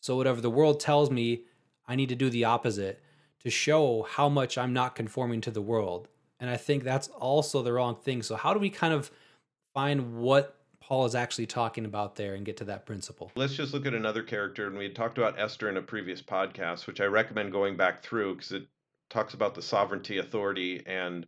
[0.00, 1.44] So, whatever the world tells me,
[1.86, 3.02] I need to do the opposite
[3.40, 6.08] to show how much I'm not conforming to the world.
[6.40, 8.22] And I think that's also the wrong thing.
[8.22, 9.10] So, how do we kind of
[9.72, 13.32] find what Paul is actually talking about there and get to that principle.
[13.36, 14.66] Let's just look at another character.
[14.66, 18.02] And we had talked about Esther in a previous podcast, which I recommend going back
[18.02, 18.66] through because it
[19.08, 21.26] talks about the sovereignty, authority, and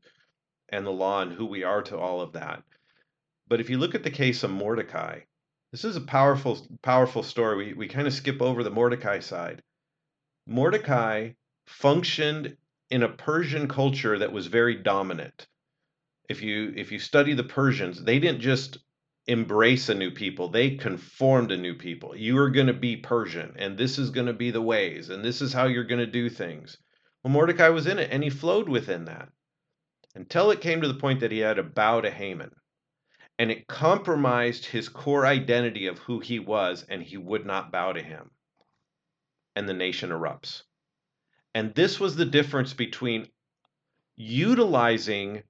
[0.69, 2.65] and the law and who we are to all of that.
[3.49, 5.21] But if you look at the case of Mordecai,
[5.73, 7.69] this is a powerful, powerful story.
[7.69, 9.63] We, we kind of skip over the Mordecai side.
[10.47, 11.31] Mordecai
[11.67, 12.59] functioned
[12.91, 15.47] in a Persian culture that was very dominant.
[16.29, 18.79] If you if you study the Persians, they didn't just
[19.27, 20.49] embrace a new people.
[20.49, 22.17] They conform to new people.
[22.17, 25.25] You are going to be Persian, and this is going to be the ways, and
[25.25, 26.77] this is how you're going to do things.
[27.23, 29.29] Well, Mordecai was in it, and he flowed within that
[30.15, 32.53] until it came to the point that he had to bow to Haman.
[33.39, 37.93] And it compromised his core identity of who he was, and he would not bow
[37.93, 38.31] to him.
[39.55, 40.63] And the nation erupts.
[41.55, 43.29] And this was the difference between
[44.17, 45.43] utilizing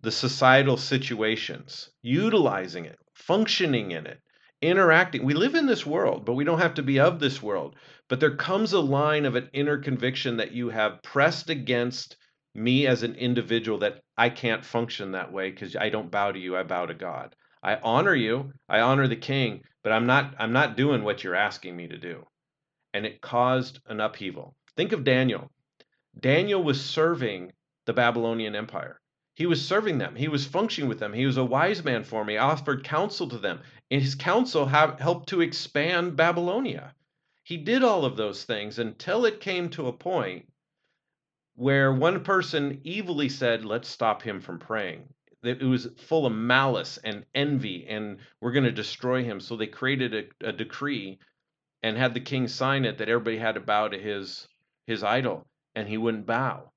[0.00, 4.20] the societal situations, utilizing it, functioning in it,
[4.62, 5.24] interacting.
[5.24, 7.76] We live in this world, but we don't have to be of this world.
[8.08, 12.16] But there comes a line of an inner conviction that you have pressed against
[12.54, 16.38] me as an individual that I can't function that way because I don't bow to
[16.38, 17.34] you, I bow to God.
[17.62, 21.34] I honor you, I honor the king, but I'm not I'm not doing what you're
[21.34, 22.24] asking me to do.
[22.94, 24.54] And it caused an upheaval.
[24.76, 25.50] Think of Daniel.
[26.18, 27.52] Daniel was serving
[27.86, 29.00] the Babylonian Empire.
[29.38, 30.16] He was serving them.
[30.16, 31.12] He was functioning with them.
[31.12, 32.36] He was a wise man for me.
[32.36, 33.60] I offered counsel to them.
[33.88, 36.92] And his counsel have, helped to expand Babylonia.
[37.44, 40.52] He did all of those things until it came to a point
[41.54, 45.08] where one person evilly said, Let's stop him from praying.
[45.44, 49.38] It was full of malice and envy, and we're going to destroy him.
[49.38, 51.20] So they created a, a decree
[51.84, 54.48] and had the king sign it that everybody had to bow to his
[54.88, 55.46] his idol,
[55.76, 56.72] and he wouldn't bow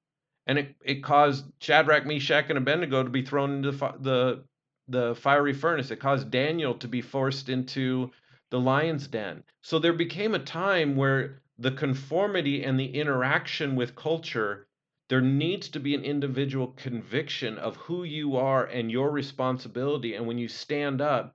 [0.51, 4.43] and it, it caused Shadrach, Meshach, and Abednego to be thrown into the, the
[4.89, 5.91] the fiery furnace.
[5.91, 8.11] It caused Daniel to be forced into
[8.49, 9.45] the lion's den.
[9.61, 14.67] So there became a time where the conformity and the interaction with culture,
[15.07, 20.15] there needs to be an individual conviction of who you are and your responsibility.
[20.15, 21.33] And when you stand up,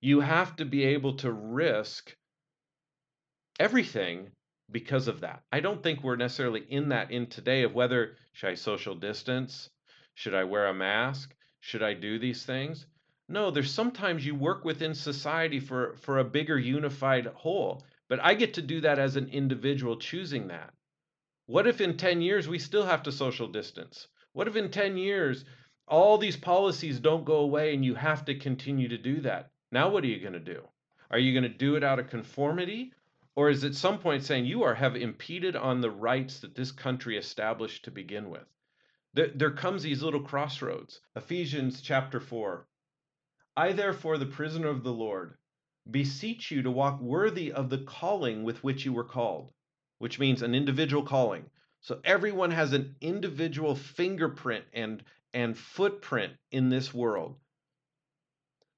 [0.00, 2.16] you have to be able to risk
[3.60, 4.32] everything
[4.70, 5.42] because of that.
[5.52, 9.70] I don't think we're necessarily in that in today of whether should I social distance?
[10.14, 11.34] Should I wear a mask?
[11.60, 12.86] Should I do these things?
[13.28, 17.84] No, there's sometimes you work within society for for a bigger unified whole.
[18.08, 20.72] But I get to do that as an individual choosing that.
[21.46, 24.08] What if in 10 years we still have to social distance?
[24.32, 25.44] What if in 10 years
[25.88, 29.50] all these policies don't go away and you have to continue to do that?
[29.72, 30.62] Now what are you going to do?
[31.10, 32.92] Are you going to do it out of conformity
[33.36, 36.72] or is at some point saying you are have impeded on the rights that this
[36.72, 38.48] country established to begin with?
[39.14, 41.00] There, there comes these little crossroads.
[41.14, 42.66] Ephesians chapter 4.
[43.56, 45.36] I therefore the prisoner of the Lord
[45.88, 49.52] beseech you to walk worthy of the calling with which you were called
[49.98, 51.48] which means an individual calling.
[51.80, 57.36] So everyone has an individual fingerprint and and footprint in this world.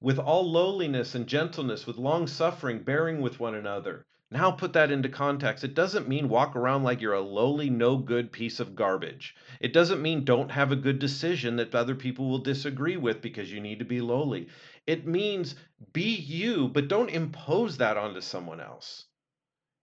[0.01, 4.07] With all lowliness and gentleness, with long suffering, bearing with one another.
[4.31, 5.65] Now put that into context.
[5.65, 9.35] It doesn't mean walk around like you're a lowly, no good piece of garbage.
[9.59, 13.51] It doesn't mean don't have a good decision that other people will disagree with because
[13.51, 14.49] you need to be lowly.
[14.87, 15.55] It means
[15.95, 19.07] be you, but don't impose that onto someone else.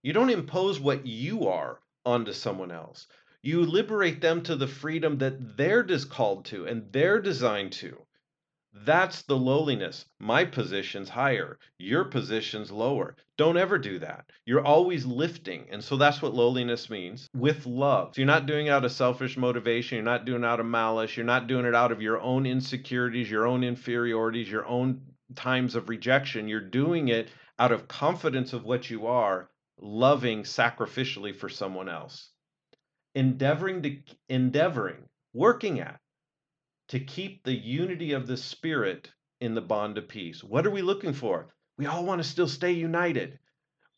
[0.04, 3.08] You don't impose what you are onto someone else.
[3.42, 8.05] You liberate them to the freedom that they're called to and they're designed to.
[8.84, 10.06] That's the lowliness.
[10.20, 13.16] My position's higher, your position's lower.
[13.38, 14.30] Don't ever do that.
[14.46, 15.68] You're always lifting.
[15.72, 18.14] And so that's what lowliness means with love.
[18.14, 20.66] So you're not doing it out of selfish motivation, you're not doing it out of
[20.66, 25.02] malice, you're not doing it out of your own insecurities, your own inferiorities, your own
[25.36, 26.50] times of rejection.
[26.50, 32.32] You're doing it out of confidence of what you are loving sacrificially for someone else
[33.16, 33.98] endeavoring to
[34.30, 36.00] endeavoring working at
[36.88, 40.82] to keep the unity of the spirit in the bond of peace what are we
[40.82, 43.40] looking for we all want to still stay united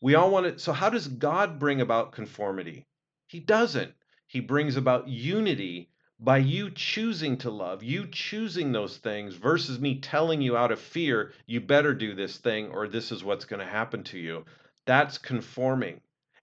[0.00, 2.86] we all want to so how does god bring about conformity
[3.26, 3.92] he doesn't
[4.26, 10.00] he brings about unity by you choosing to love, you choosing those things versus me
[10.00, 13.60] telling you out of fear, you better do this thing or this is what's going
[13.60, 14.44] to happen to you.
[14.84, 16.00] That's conforming.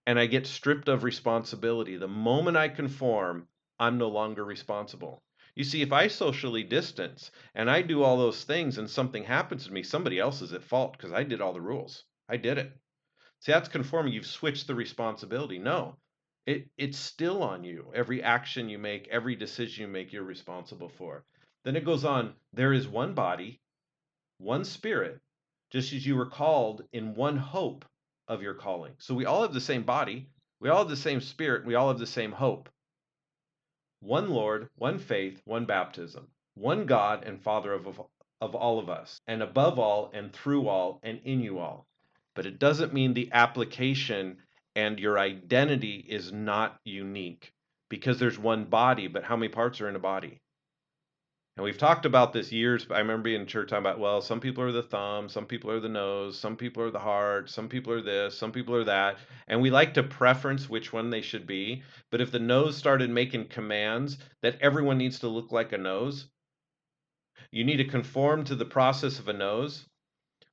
[0.08, 1.98] And I get stripped of responsibility.
[1.98, 5.22] The moment I conform, I'm no longer responsible.
[5.56, 9.66] You see, if I socially distance and I do all those things and something happens
[9.66, 12.04] to me, somebody else is at fault because I did all the rules.
[12.28, 12.74] I did it.
[13.40, 14.14] See, that's conforming.
[14.14, 15.58] You've switched the responsibility.
[15.58, 15.98] No,
[16.46, 17.92] it, it's still on you.
[17.96, 21.24] Every action you make, every decision you make, you're responsible for.
[21.64, 23.62] Then it goes on there is one body,
[24.40, 25.20] one spirit,
[25.72, 27.86] just as you were called in one hope
[28.28, 28.94] of your calling.
[28.98, 31.88] So we all have the same body, we all have the same spirit, we all
[31.88, 32.70] have the same hope.
[34.06, 38.00] One Lord, one faith, one baptism, one God and Father of,
[38.40, 41.88] of all of us, and above all, and through all, and in you all.
[42.36, 44.38] But it doesn't mean the application
[44.76, 47.52] and your identity is not unique
[47.90, 50.40] because there's one body, but how many parts are in a body?
[51.58, 52.86] And we've talked about this years.
[52.92, 55.72] I remember being in church talking about, well, some people are the thumb, some people
[55.72, 58.84] are the nose, some people are the heart, some people are this, some people are
[58.84, 59.18] that.
[59.48, 61.84] And we like to preference which one they should be.
[62.12, 66.28] But if the nose started making commands that everyone needs to look like a nose,
[67.52, 69.86] you need to conform to the process of a nose.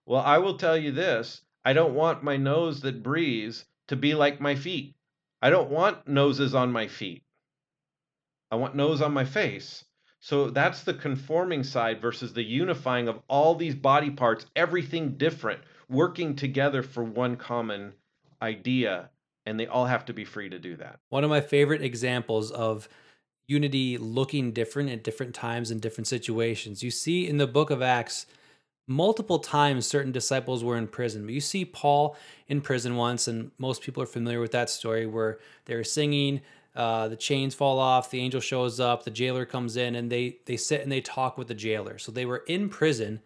[0.07, 4.15] Well, I will tell you this I don't want my nose that breathes to be
[4.15, 4.95] like my feet.
[5.41, 7.25] I don't want noses on my feet.
[8.53, 9.85] I want nose on my face.
[10.25, 15.61] So that's the conforming side versus the unifying of all these body parts, everything different,
[15.89, 17.95] working together for one common
[18.41, 19.11] idea.
[19.47, 21.01] And they all have to be free to do that.
[21.09, 22.89] One of my favorite examples of
[23.49, 26.85] unity looking different at different times and different situations.
[26.85, 28.27] You see in the book of Acts,
[28.87, 31.25] multiple times certain disciples were in prison.
[31.25, 35.05] But you see Paul in prison once, and most people are familiar with that story
[35.05, 36.43] where they're singing,
[36.75, 38.11] uh, the chains fall off.
[38.11, 39.05] The angel shows up.
[39.05, 41.99] The jailer comes in, and they they sit and they talk with the jailer.
[41.99, 43.21] So they were in prison.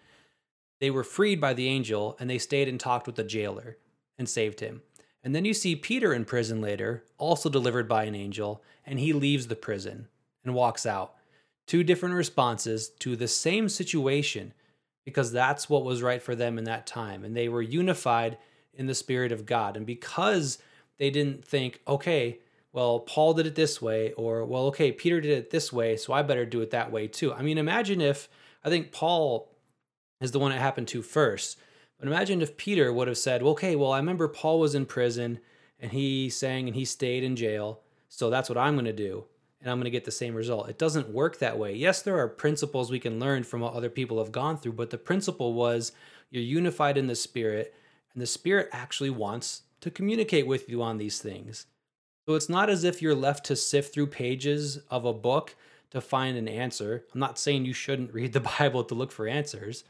[0.81, 3.79] They were freed by the angel, and they stayed and talked with the jailer
[4.19, 4.83] and saved him.
[5.23, 9.13] And then you see Peter in prison later, also delivered by an angel, and he
[9.13, 10.09] leaves the prison
[10.45, 11.15] and walks out.
[11.67, 14.53] Two different responses to the same situation
[15.05, 17.25] because that's what was right for them in that time.
[17.25, 18.39] And they were unified
[18.75, 19.77] in the Spirit of God.
[19.77, 20.59] And because
[20.99, 22.39] they didn't think, okay,
[22.77, 26.13] well, Paul did it this way, or, well, okay, Peter did it this way, so
[26.13, 27.33] I better do it that way too.
[27.33, 28.29] I mean, imagine if,
[28.63, 29.51] I think Paul
[30.21, 31.59] is the one it happened to first,
[31.99, 34.85] but imagine if Peter would have said, well, okay, well, I remember Paul was in
[34.85, 35.39] prison
[35.81, 39.25] and he sang and he stayed in jail, so that's what I'm going to do,
[39.63, 40.69] and I'm going to get the same result.
[40.69, 41.75] It doesn't work that way.
[41.75, 44.91] Yes, there are principles we can learn from what other people have gone through, but
[44.91, 45.93] the principle was
[46.29, 47.75] you're unified in the Spirit,
[48.13, 51.65] and the Spirit actually wants to communicate with you on these things.
[52.27, 55.55] So it's not as if you're left to sift through pages of a book
[55.91, 57.05] to find an answer.
[57.15, 59.85] I'm not saying you shouldn't read the Bible to look for answers,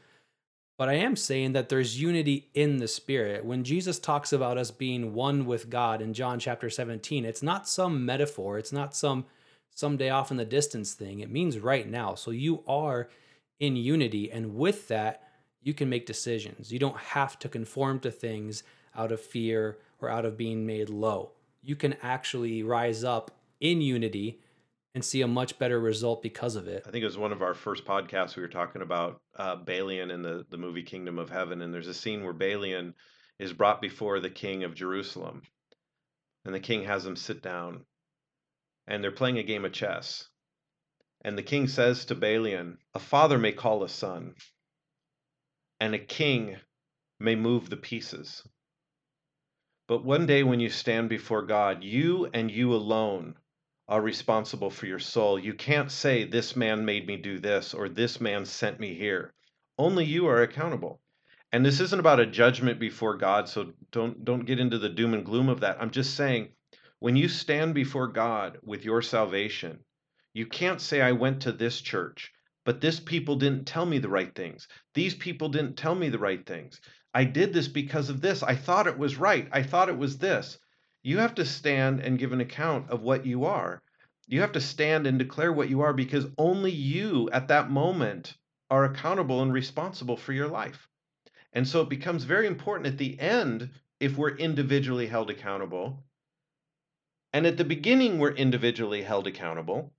[0.77, 3.43] but I am saying that there's unity in the Spirit.
[3.43, 7.67] When Jesus talks about us being one with God in John chapter 17, it's not
[7.67, 9.25] some metaphor, it's not some
[9.73, 11.19] someday off in the distance thing.
[11.19, 12.15] It means right now.
[12.15, 13.09] So you are
[13.59, 14.31] in unity.
[14.31, 15.23] And with that,
[15.61, 16.71] you can make decisions.
[16.71, 18.63] You don't have to conform to things
[18.95, 21.31] out of fear or out of being made low.
[21.67, 24.39] You can actually rise up in unity
[24.95, 26.85] and see a much better result because of it.
[26.87, 30.09] I think it was one of our first podcasts we were talking about uh, Balian
[30.09, 31.61] in the, the movie Kingdom of Heaven.
[31.61, 32.93] And there's a scene where Balian
[33.37, 35.41] is brought before the king of Jerusalem.
[36.45, 37.83] And the king has him sit down.
[38.87, 40.29] And they're playing a game of chess.
[41.25, 44.35] And the king says to Balian, A father may call a son,
[45.81, 46.55] and a king
[47.19, 48.41] may move the pieces.
[49.87, 53.35] But one day when you stand before God, you and you alone
[53.87, 55.39] are responsible for your soul.
[55.39, 59.33] You can't say, This man made me do this, or this man sent me here.
[59.77, 60.99] Only you are accountable.
[61.53, 65.13] And this isn't about a judgment before God, so don't don't get into the doom
[65.13, 65.81] and gloom of that.
[65.81, 66.49] I'm just saying
[66.99, 69.79] when you stand before God with your salvation,
[70.33, 72.33] you can't say I went to this church,
[72.65, 74.67] but this people didn't tell me the right things.
[74.93, 76.81] These people didn't tell me the right things.
[77.17, 78.43] I did this because of this.
[78.43, 79.49] I thought it was right.
[79.51, 80.59] I thought it was this.
[81.01, 83.81] You have to stand and give an account of what you are.
[84.27, 88.35] You have to stand and declare what you are because only you at that moment
[88.69, 90.87] are accountable and responsible for your life.
[91.53, 96.05] And so it becomes very important at the end if we're individually held accountable.
[97.33, 99.91] And at the beginning, we're individually held accountable.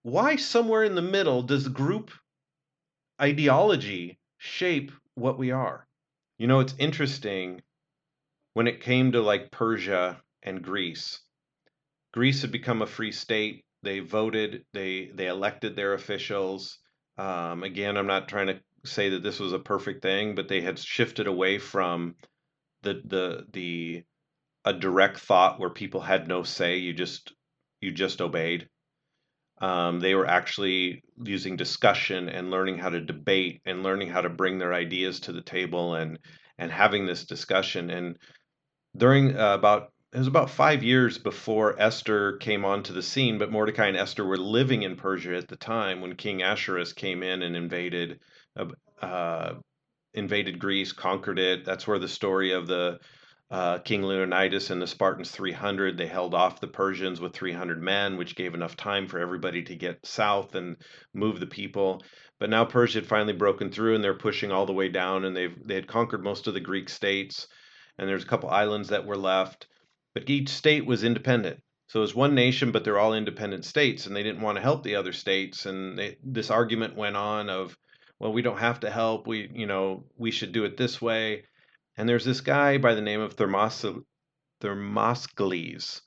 [0.00, 2.10] Why, somewhere in the middle, does group
[3.20, 5.87] ideology shape what we are?
[6.38, 7.62] You know, it's interesting
[8.54, 11.20] when it came to like Persia and Greece.
[12.12, 13.64] Greece had become a free state.
[13.82, 14.64] They voted.
[14.72, 16.78] They they elected their officials.
[17.16, 20.60] Um, again, I'm not trying to say that this was a perfect thing, but they
[20.60, 22.16] had shifted away from
[22.82, 24.04] the the the
[24.64, 26.78] a direct thought where people had no say.
[26.78, 27.32] You just
[27.80, 28.68] you just obeyed.
[29.60, 34.28] Um, they were actually using discussion and learning how to debate and learning how to
[34.28, 36.18] bring their ideas to the table and
[36.58, 37.90] and having this discussion.
[37.90, 38.18] And
[38.96, 43.52] during uh, about it was about five years before Esther came onto the scene, but
[43.52, 47.42] Mordecai and Esther were living in Persia at the time when King Ahasuerus came in
[47.42, 48.20] and invaded
[49.02, 49.54] uh,
[50.14, 51.64] invaded Greece, conquered it.
[51.64, 52.98] That's where the story of the
[53.50, 55.96] uh, King Leonidas and the Spartans 300.
[55.96, 59.74] They held off the Persians with 300 men, which gave enough time for everybody to
[59.74, 60.76] get south and
[61.14, 62.02] move the people.
[62.38, 65.36] But now Persia had finally broken through, and they're pushing all the way down, and
[65.36, 67.48] they've they had conquered most of the Greek states,
[67.98, 69.66] and there's a couple islands that were left,
[70.14, 71.60] but each state was independent.
[71.88, 74.62] So it was one nation, but they're all independent states, and they didn't want to
[74.62, 75.64] help the other states.
[75.64, 77.76] And they, this argument went on of,
[78.20, 79.26] well, we don't have to help.
[79.26, 81.44] We, you know, we should do it this way.
[81.98, 84.04] And there's this guy by the name of Thermos-
[84.60, 86.00] Thermoscles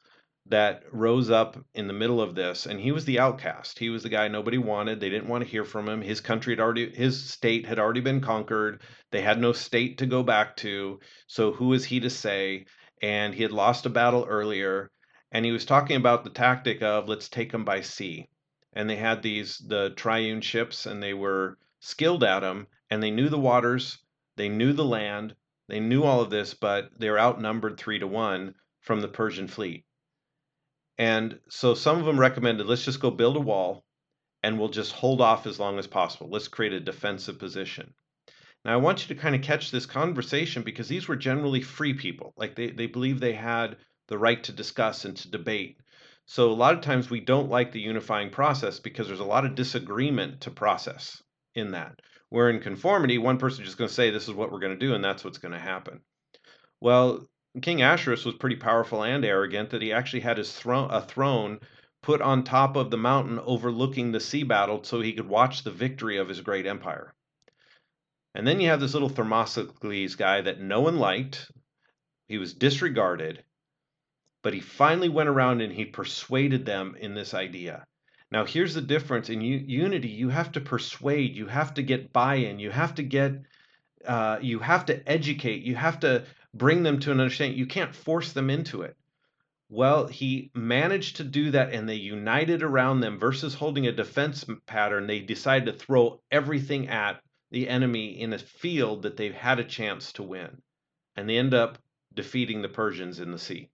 [0.45, 3.77] that rose up in the middle of this and he was the outcast.
[3.77, 5.01] He was the guy nobody wanted.
[5.01, 6.01] They didn't want to hear from him.
[6.01, 8.81] His country had already his state had already been conquered.
[9.11, 11.01] They had no state to go back to.
[11.27, 12.67] So who is he to say?
[13.01, 14.91] And he had lost a battle earlier
[15.29, 18.29] and he was talking about the tactic of let's take them by sea.
[18.71, 23.11] And they had these the trireme ships and they were skilled at them and they
[23.11, 23.97] knew the waters
[24.37, 25.35] they knew the land
[25.68, 29.47] they knew all of this but they were outnumbered 3 to 1 from the Persian
[29.47, 29.86] fleet
[30.97, 33.84] and so some of them recommended let's just go build a wall
[34.43, 36.30] and we'll just hold off as long as possible.
[36.30, 37.93] Let's create a defensive position.
[38.66, 41.93] Now, I want you to kind of catch this conversation because these were generally free
[41.93, 42.34] people.
[42.38, 45.78] Like they, they believe they had the right to discuss and to debate.
[46.26, 49.45] So, a lot of times we don't like the unifying process because there's a lot
[49.45, 51.22] of disagreement to process
[51.55, 51.99] in that.
[52.32, 54.79] Where in conformity, one person is just going to say, This is what we're going
[54.79, 55.99] to do, and that's what's going to happen.
[56.79, 57.27] Well,
[57.61, 61.59] King Ahasuerus was pretty powerful and arrogant that he actually had his throne a throne
[62.01, 65.71] put on top of the mountain overlooking the sea battle so he could watch the
[65.71, 67.13] victory of his great empire.
[68.34, 71.51] And then you have this little Thermoscles guy that no one liked.
[72.29, 73.43] He was disregarded,
[74.41, 77.86] but he finally went around and he persuaded them in this idea.
[78.32, 82.36] Now, here's the difference in unity you have to persuade, you have to get buy
[82.36, 83.34] in, you have to get,
[84.05, 86.23] uh, you have to educate, you have to
[86.53, 87.57] bring them to an understanding.
[87.57, 88.95] You can't force them into it.
[89.69, 94.45] Well, he managed to do that and they united around them versus holding a defense
[94.65, 95.07] pattern.
[95.07, 97.21] They decided to throw everything at
[97.51, 100.61] the enemy in a field that they've had a chance to win.
[101.15, 101.77] And they end up
[102.13, 103.69] defeating the Persians in the sea.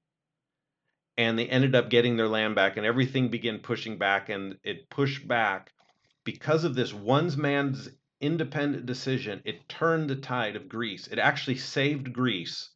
[1.18, 4.90] And they ended up getting their land back and everything began pushing back and it
[4.90, 5.74] pushed back.
[6.24, 7.90] Because of this one man's
[8.20, 11.08] independent decision it turned the tide of greece.
[11.08, 12.70] It actually saved greece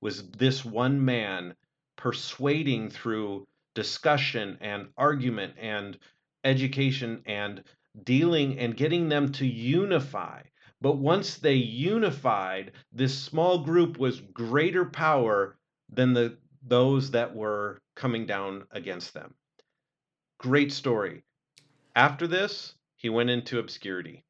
[0.00, 1.54] was this one man
[1.96, 5.98] persuading through discussion and argument and
[6.44, 7.62] education and
[8.04, 10.42] dealing and getting them to unify.
[10.80, 15.58] But once they unified this small group was greater power
[15.90, 19.34] than the those that were coming down against them.
[20.38, 21.22] Great story.
[21.94, 24.24] After this, he went into obscurity.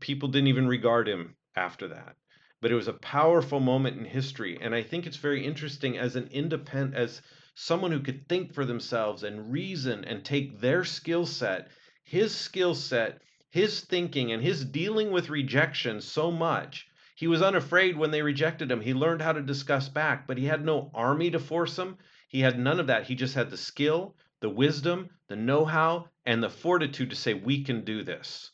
[0.00, 2.16] People didn't even regard him after that.
[2.60, 4.58] But it was a powerful moment in history.
[4.60, 7.20] And I think it's very interesting as an independent, as
[7.54, 11.68] someone who could think for themselves and reason and take their skill set,
[12.04, 17.96] his skill set, his thinking, and his dealing with rejection so much he was unafraid
[17.96, 18.80] when they rejected him.
[18.80, 21.96] He learned how to discuss back, but he had no army to force him.
[22.26, 23.06] He had none of that.
[23.06, 27.32] He just had the skill, the wisdom, the know how, and the fortitude to say,
[27.32, 28.50] We can do this.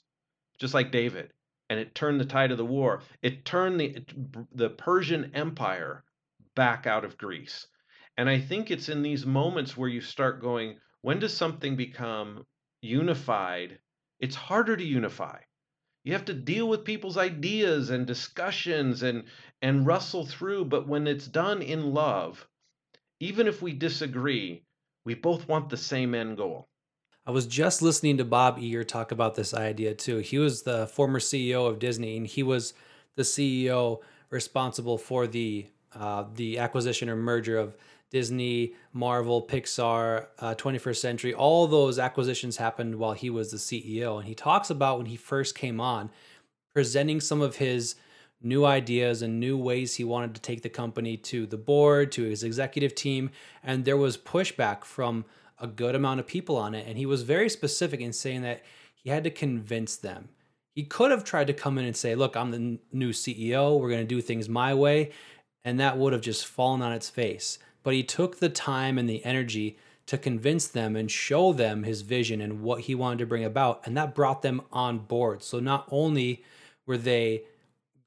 [0.58, 1.32] Just like David.
[1.70, 3.00] And it turned the tide of the war.
[3.22, 4.04] It turned the,
[4.52, 6.04] the Persian Empire
[6.54, 7.66] back out of Greece.
[8.18, 12.44] And I think it's in these moments where you start going, when does something become
[12.82, 13.78] unified?
[14.18, 15.38] It's harder to unify
[16.04, 19.24] you have to deal with people's ideas and discussions and
[19.62, 22.46] and wrestle through but when it's done in love
[23.20, 24.62] even if we disagree
[25.04, 26.68] we both want the same end goal.
[27.26, 30.18] I was just listening to bob Iger talk about this idea too.
[30.18, 32.74] He was the former ceo of disney and he was
[33.16, 37.76] the ceo responsible for the uh, the acquisition or merger of
[38.10, 44.18] Disney, Marvel, Pixar, uh, 21st Century, all those acquisitions happened while he was the CEO.
[44.18, 46.10] And he talks about when he first came on,
[46.74, 47.94] presenting some of his
[48.42, 52.24] new ideas and new ways he wanted to take the company to the board, to
[52.24, 53.30] his executive team.
[53.62, 55.24] And there was pushback from
[55.58, 56.86] a good amount of people on it.
[56.88, 58.62] And he was very specific in saying that
[58.94, 60.30] he had to convince them.
[60.74, 63.78] He could have tried to come in and say, Look, I'm the new CEO.
[63.78, 65.10] We're going to do things my way.
[65.64, 69.08] And that would have just fallen on its face but he took the time and
[69.08, 73.26] the energy to convince them and show them his vision and what he wanted to
[73.26, 73.86] bring about.
[73.86, 75.42] And that brought them on board.
[75.42, 76.44] So not only
[76.86, 77.44] were they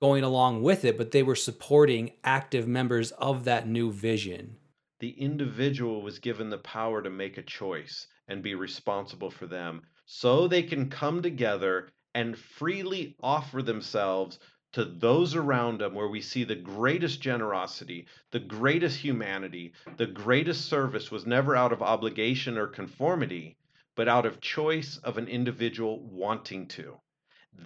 [0.02, 4.58] going along with it, but they were supporting active members of that new vision.
[5.00, 9.84] The individual was given the power to make a choice and be responsible for them
[10.06, 14.40] so they can come together and freely offer themselves
[14.74, 20.66] to those around them where we see the greatest generosity, the greatest humanity, the greatest
[20.66, 23.56] service was never out of obligation or conformity,
[23.96, 27.00] but out of choice of an individual wanting to.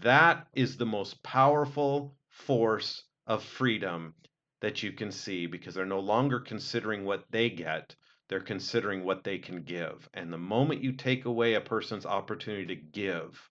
[0.01, 4.13] That is the most powerful force of freedom
[4.59, 7.95] that you can see because they're no longer considering what they get,
[8.27, 10.09] they're considering what they can give.
[10.13, 13.49] And the moment you take away a person's opportunity to give,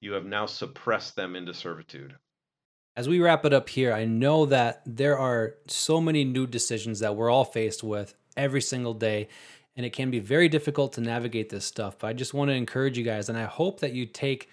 [0.00, 2.14] you have now suppressed them into servitude.
[2.98, 6.98] As we wrap it up here, I know that there are so many new decisions
[6.98, 9.28] that we're all faced with every single day,
[9.76, 11.96] and it can be very difficult to navigate this stuff.
[11.96, 14.48] But I just want to encourage you guys, and I hope that you take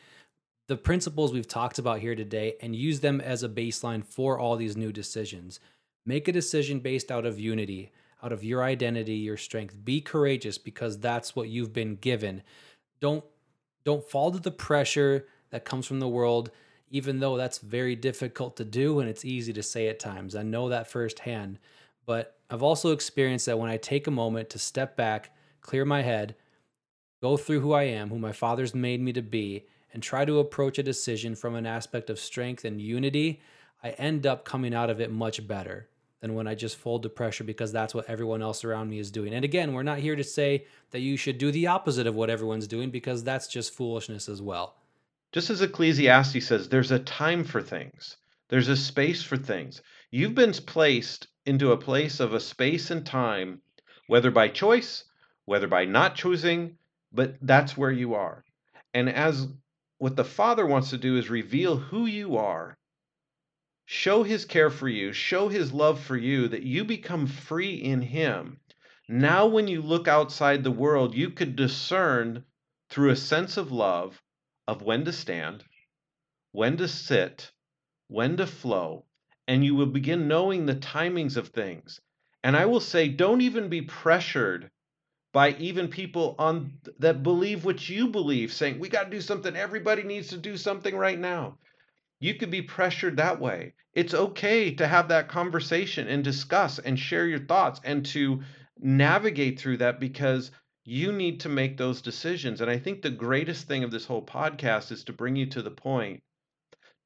[0.68, 4.58] the principles we've talked about here today and use them as a baseline for all
[4.58, 5.60] these new decisions.
[6.06, 9.76] Make a decision based out of unity, out of your identity, your strength.
[9.84, 12.43] Be courageous because that's what you've been given.
[13.02, 13.26] Don't
[13.86, 16.52] don't fall to the pressure that comes from the world
[16.90, 20.36] even though that's very difficult to do and it's easy to say at times.
[20.36, 21.60] I know that firsthand.
[22.06, 26.04] But I've also experienced that when I take a moment to step back, clear my
[26.04, 26.36] head,
[27.22, 30.40] go through who I am, who my father's made me to be, and try to
[30.40, 33.42] approach a decision from an aspect of strength and unity,
[33.82, 35.88] I end up coming out of it much better
[36.20, 39.12] than when I just fold to pressure because that's what everyone else around me is
[39.12, 39.34] doing.
[39.34, 42.30] And again, we're not here to say that you should do the opposite of what
[42.30, 44.76] everyone's doing because that's just foolishness as well.
[45.32, 48.18] Just as Ecclesiastes says, there's a time for things,
[48.50, 49.82] there's a space for things.
[50.12, 53.62] You've been placed into a place of a space and time,
[54.08, 55.04] whether by choice,
[55.46, 56.78] whether by not choosing,
[57.12, 58.44] but that's where you are.
[58.94, 59.48] And as
[59.98, 62.78] what the Father wants to do is reveal who you are,
[63.86, 68.02] show His care for you, show His love for you, that you become free in
[68.02, 68.60] Him.
[69.08, 72.44] Now, when you look outside the world, you could discern
[72.90, 74.22] through a sense of love
[74.68, 75.63] of when to stand,
[76.51, 77.51] when to sit,
[78.07, 79.05] when to flow,
[79.47, 81.99] and you will begin knowing the timings of things.
[82.43, 84.70] And I will say, don't even be pressured
[85.34, 89.55] by even people on that believe what you believe, saying we got to do something.
[89.55, 91.57] Everybody needs to do something right now.
[92.20, 93.74] You could be pressured that way.
[93.93, 98.43] It's okay to have that conversation and discuss and share your thoughts and to
[98.80, 100.51] navigate through that because
[100.86, 102.62] you need to make those decisions.
[102.62, 105.62] And I think the greatest thing of this whole podcast is to bring you to
[105.62, 106.22] the point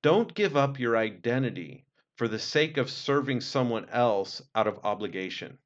[0.02, 5.58] don't give up your identity for the sake of serving someone else out of obligation.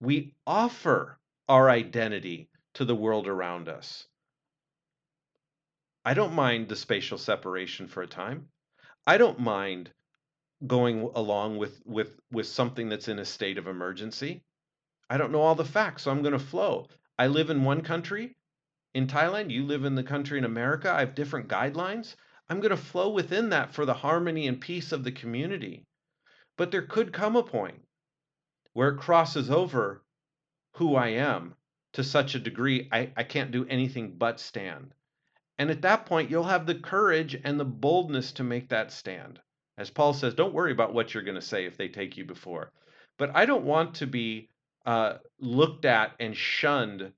[0.00, 1.18] We offer
[1.48, 4.06] our identity to the world around us.
[6.04, 8.48] I don't mind the spatial separation for a time.
[9.06, 9.90] I don't mind
[10.66, 14.42] going along with with with something that's in a state of emergency.
[15.10, 16.88] I don't know all the facts, so I'm going to flow.
[17.18, 18.36] I live in one country
[18.94, 20.90] in Thailand, you live in the country in America.
[20.90, 22.16] I have different guidelines.
[22.48, 25.86] I'm going to flow within that for the harmony and peace of the community.
[26.56, 27.82] But there could come a point
[28.72, 30.02] where it crosses over
[30.72, 31.54] who I am
[31.92, 34.94] to such a degree I, I can't do anything but stand.
[35.58, 39.38] And at that point, you'll have the courage and the boldness to make that stand.
[39.76, 42.24] As Paul says, don't worry about what you're going to say if they take you
[42.24, 42.72] before.
[43.18, 44.48] But I don't want to be
[44.86, 47.12] uh, looked at and shunned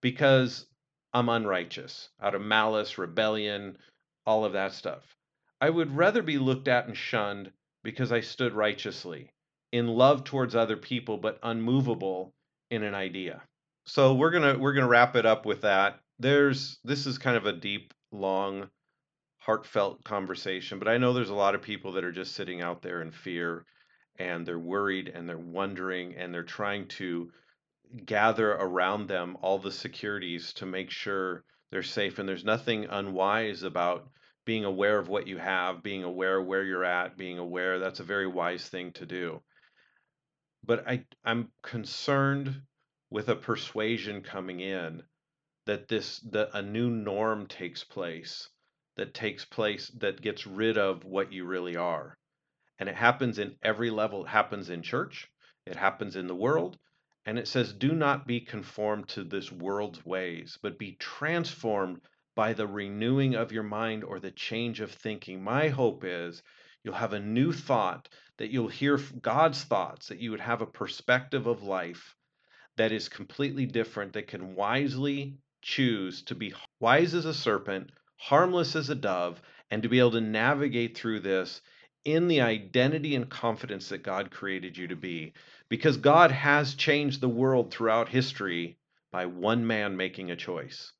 [0.00, 0.66] because
[1.12, 3.78] I'm unrighteous, out of malice, rebellion,
[4.26, 5.16] all of that stuff.
[5.60, 7.52] I would rather be looked at and shunned
[7.84, 9.30] because I stood righteously,
[9.72, 12.32] in love towards other people, but unmovable
[12.70, 13.42] in an idea.
[13.84, 16.00] So we're gonna we're gonna wrap it up with that.
[16.18, 18.70] There's this is kind of a deep, long,
[19.38, 22.82] heartfelt conversation, but I know there's a lot of people that are just sitting out
[22.82, 23.64] there in fear
[24.18, 27.30] and they're worried and they're wondering and they're trying to
[28.04, 32.18] gather around them all the securities to make sure they're safe.
[32.18, 34.08] And there's nothing unwise about
[34.44, 37.78] being aware of what you have, being aware where you're at, being aware.
[37.78, 39.42] That's a very wise thing to do.
[40.64, 42.62] But I, I'm concerned
[43.10, 45.02] with a persuasion coming in
[45.66, 48.48] that this that a new norm takes place
[48.96, 52.16] that takes place that gets rid of what you really are
[52.78, 55.30] and it happens in every level it happens in church
[55.66, 56.78] it happens in the world
[57.24, 62.00] and it says, Do not be conformed to this world's ways, but be transformed
[62.34, 65.40] by the renewing of your mind or the change of thinking.
[65.40, 66.42] My hope is
[66.82, 68.08] you'll have a new thought,
[68.38, 72.16] that you'll hear God's thoughts, that you would have a perspective of life
[72.76, 78.74] that is completely different, that can wisely choose to be wise as a serpent, harmless
[78.74, 81.60] as a dove, and to be able to navigate through this
[82.04, 85.32] in the identity and confidence that God created you to be
[85.68, 88.76] because God has changed the world throughout history
[89.10, 90.92] by one man making a choice,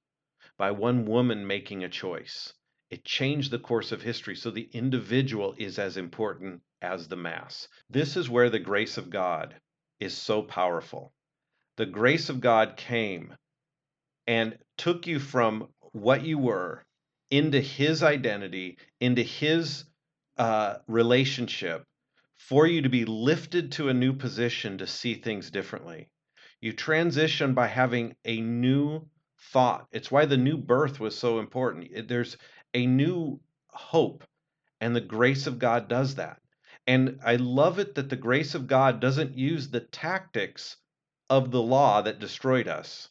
[0.56, 2.52] by one woman making a choice.
[2.90, 7.68] It changed the course of history, so the individual is as important as the mass.
[7.88, 9.54] This is where the grace of God
[9.98, 11.12] is so powerful.
[11.76, 13.34] The grace of God came
[14.26, 16.84] and took you from what you were
[17.30, 19.84] into his identity, into his
[20.38, 21.84] uh, relationship,
[22.36, 26.08] for you to be lifted to a new position to see things differently.
[26.60, 29.08] You transition by having a new
[29.52, 29.86] thought.
[29.90, 32.08] It's why the new birth was so important.
[32.08, 32.36] There's
[32.74, 34.24] a new hope,
[34.80, 36.40] and the grace of God does that.
[36.86, 40.76] And I love it that the grace of God doesn't use the tactics
[41.30, 43.08] of the law that destroyed us.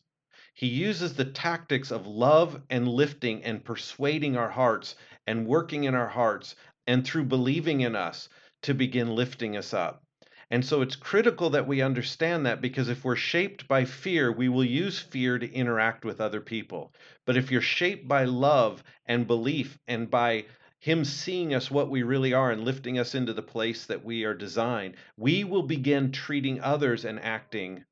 [0.54, 4.96] He uses the tactics of love and lifting and persuading our hearts
[5.26, 6.56] and working in our hearts
[6.88, 8.30] and through believing in us
[8.64, 10.04] to begin lifting us up.
[10.52, 14.50] And so it's critical that we understand that because if we're shaped by fear, we
[14.50, 16.94] will use fear to interact with other people.
[17.26, 20.46] But if you're shaped by love and belief and by
[20.80, 24.26] Him seeing us what we really are and lifting us into the place that we
[24.26, 27.86] are designed, we will begin treating others and acting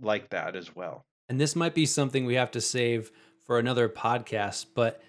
[0.00, 1.06] like that as well.
[1.28, 3.12] And this might be something we have to save
[3.46, 5.00] for another podcast, but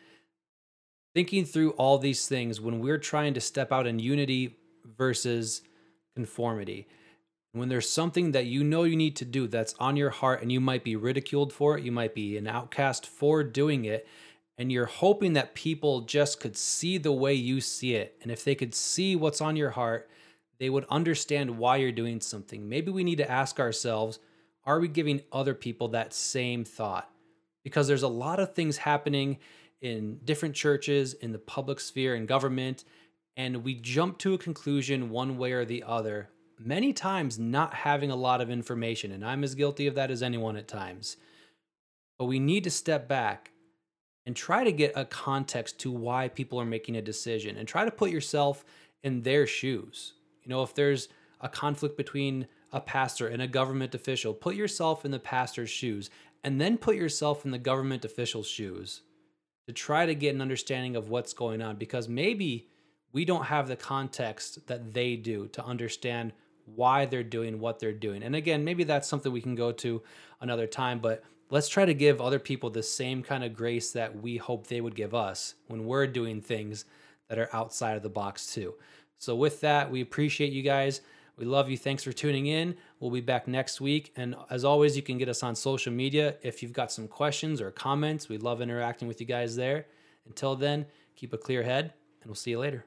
[1.15, 4.57] thinking through all these things when we're trying to step out in unity
[4.97, 5.61] versus
[6.13, 6.87] conformity.
[7.53, 10.51] When there's something that you know you need to do that's on your heart and
[10.51, 14.05] you might be ridiculed for it, you might be an outcast for doing it,
[14.57, 18.17] and you're hoping that people just could see the way you see it.
[18.21, 20.09] And if they could see what's on your heart,
[20.59, 22.67] they would understand why you're doing something.
[22.67, 24.19] Maybe we need to ask ourselves
[24.65, 27.09] are we giving other people that same thought?
[27.63, 29.37] Because there's a lot of things happening
[29.85, 32.83] in different churches, in the public sphere, in government,
[33.37, 38.09] and we jump to a conclusion one way or the other, many times not having
[38.09, 39.11] a lot of information.
[39.11, 41.17] And I'm as guilty of that as anyone at times.
[42.17, 43.51] But we need to step back
[44.25, 47.85] and try to get a context to why people are making a decision and try
[47.85, 48.65] to put yourself
[49.03, 50.13] in their shoes.
[50.43, 51.09] You know, if there's
[51.41, 56.09] a conflict between a pastor and a government official, put yourself in the pastor's shoes
[56.43, 59.01] and then put yourself in the government official's shoes
[59.67, 62.67] to try to get an understanding of what's going on because maybe
[63.11, 66.33] we don't have the context that they do to understand
[66.65, 68.23] why they're doing what they're doing.
[68.23, 70.01] And again, maybe that's something we can go to
[70.41, 74.21] another time, but let's try to give other people the same kind of grace that
[74.21, 76.85] we hope they would give us when we're doing things
[77.29, 78.73] that are outside of the box too.
[79.17, 81.01] So with that, we appreciate you guys.
[81.37, 81.77] We love you.
[81.77, 82.77] Thanks for tuning in.
[82.99, 84.13] We'll be back next week.
[84.15, 87.59] And as always, you can get us on social media if you've got some questions
[87.59, 88.29] or comments.
[88.29, 89.85] We love interacting with you guys there.
[90.25, 92.85] Until then, keep a clear head, and we'll see you later.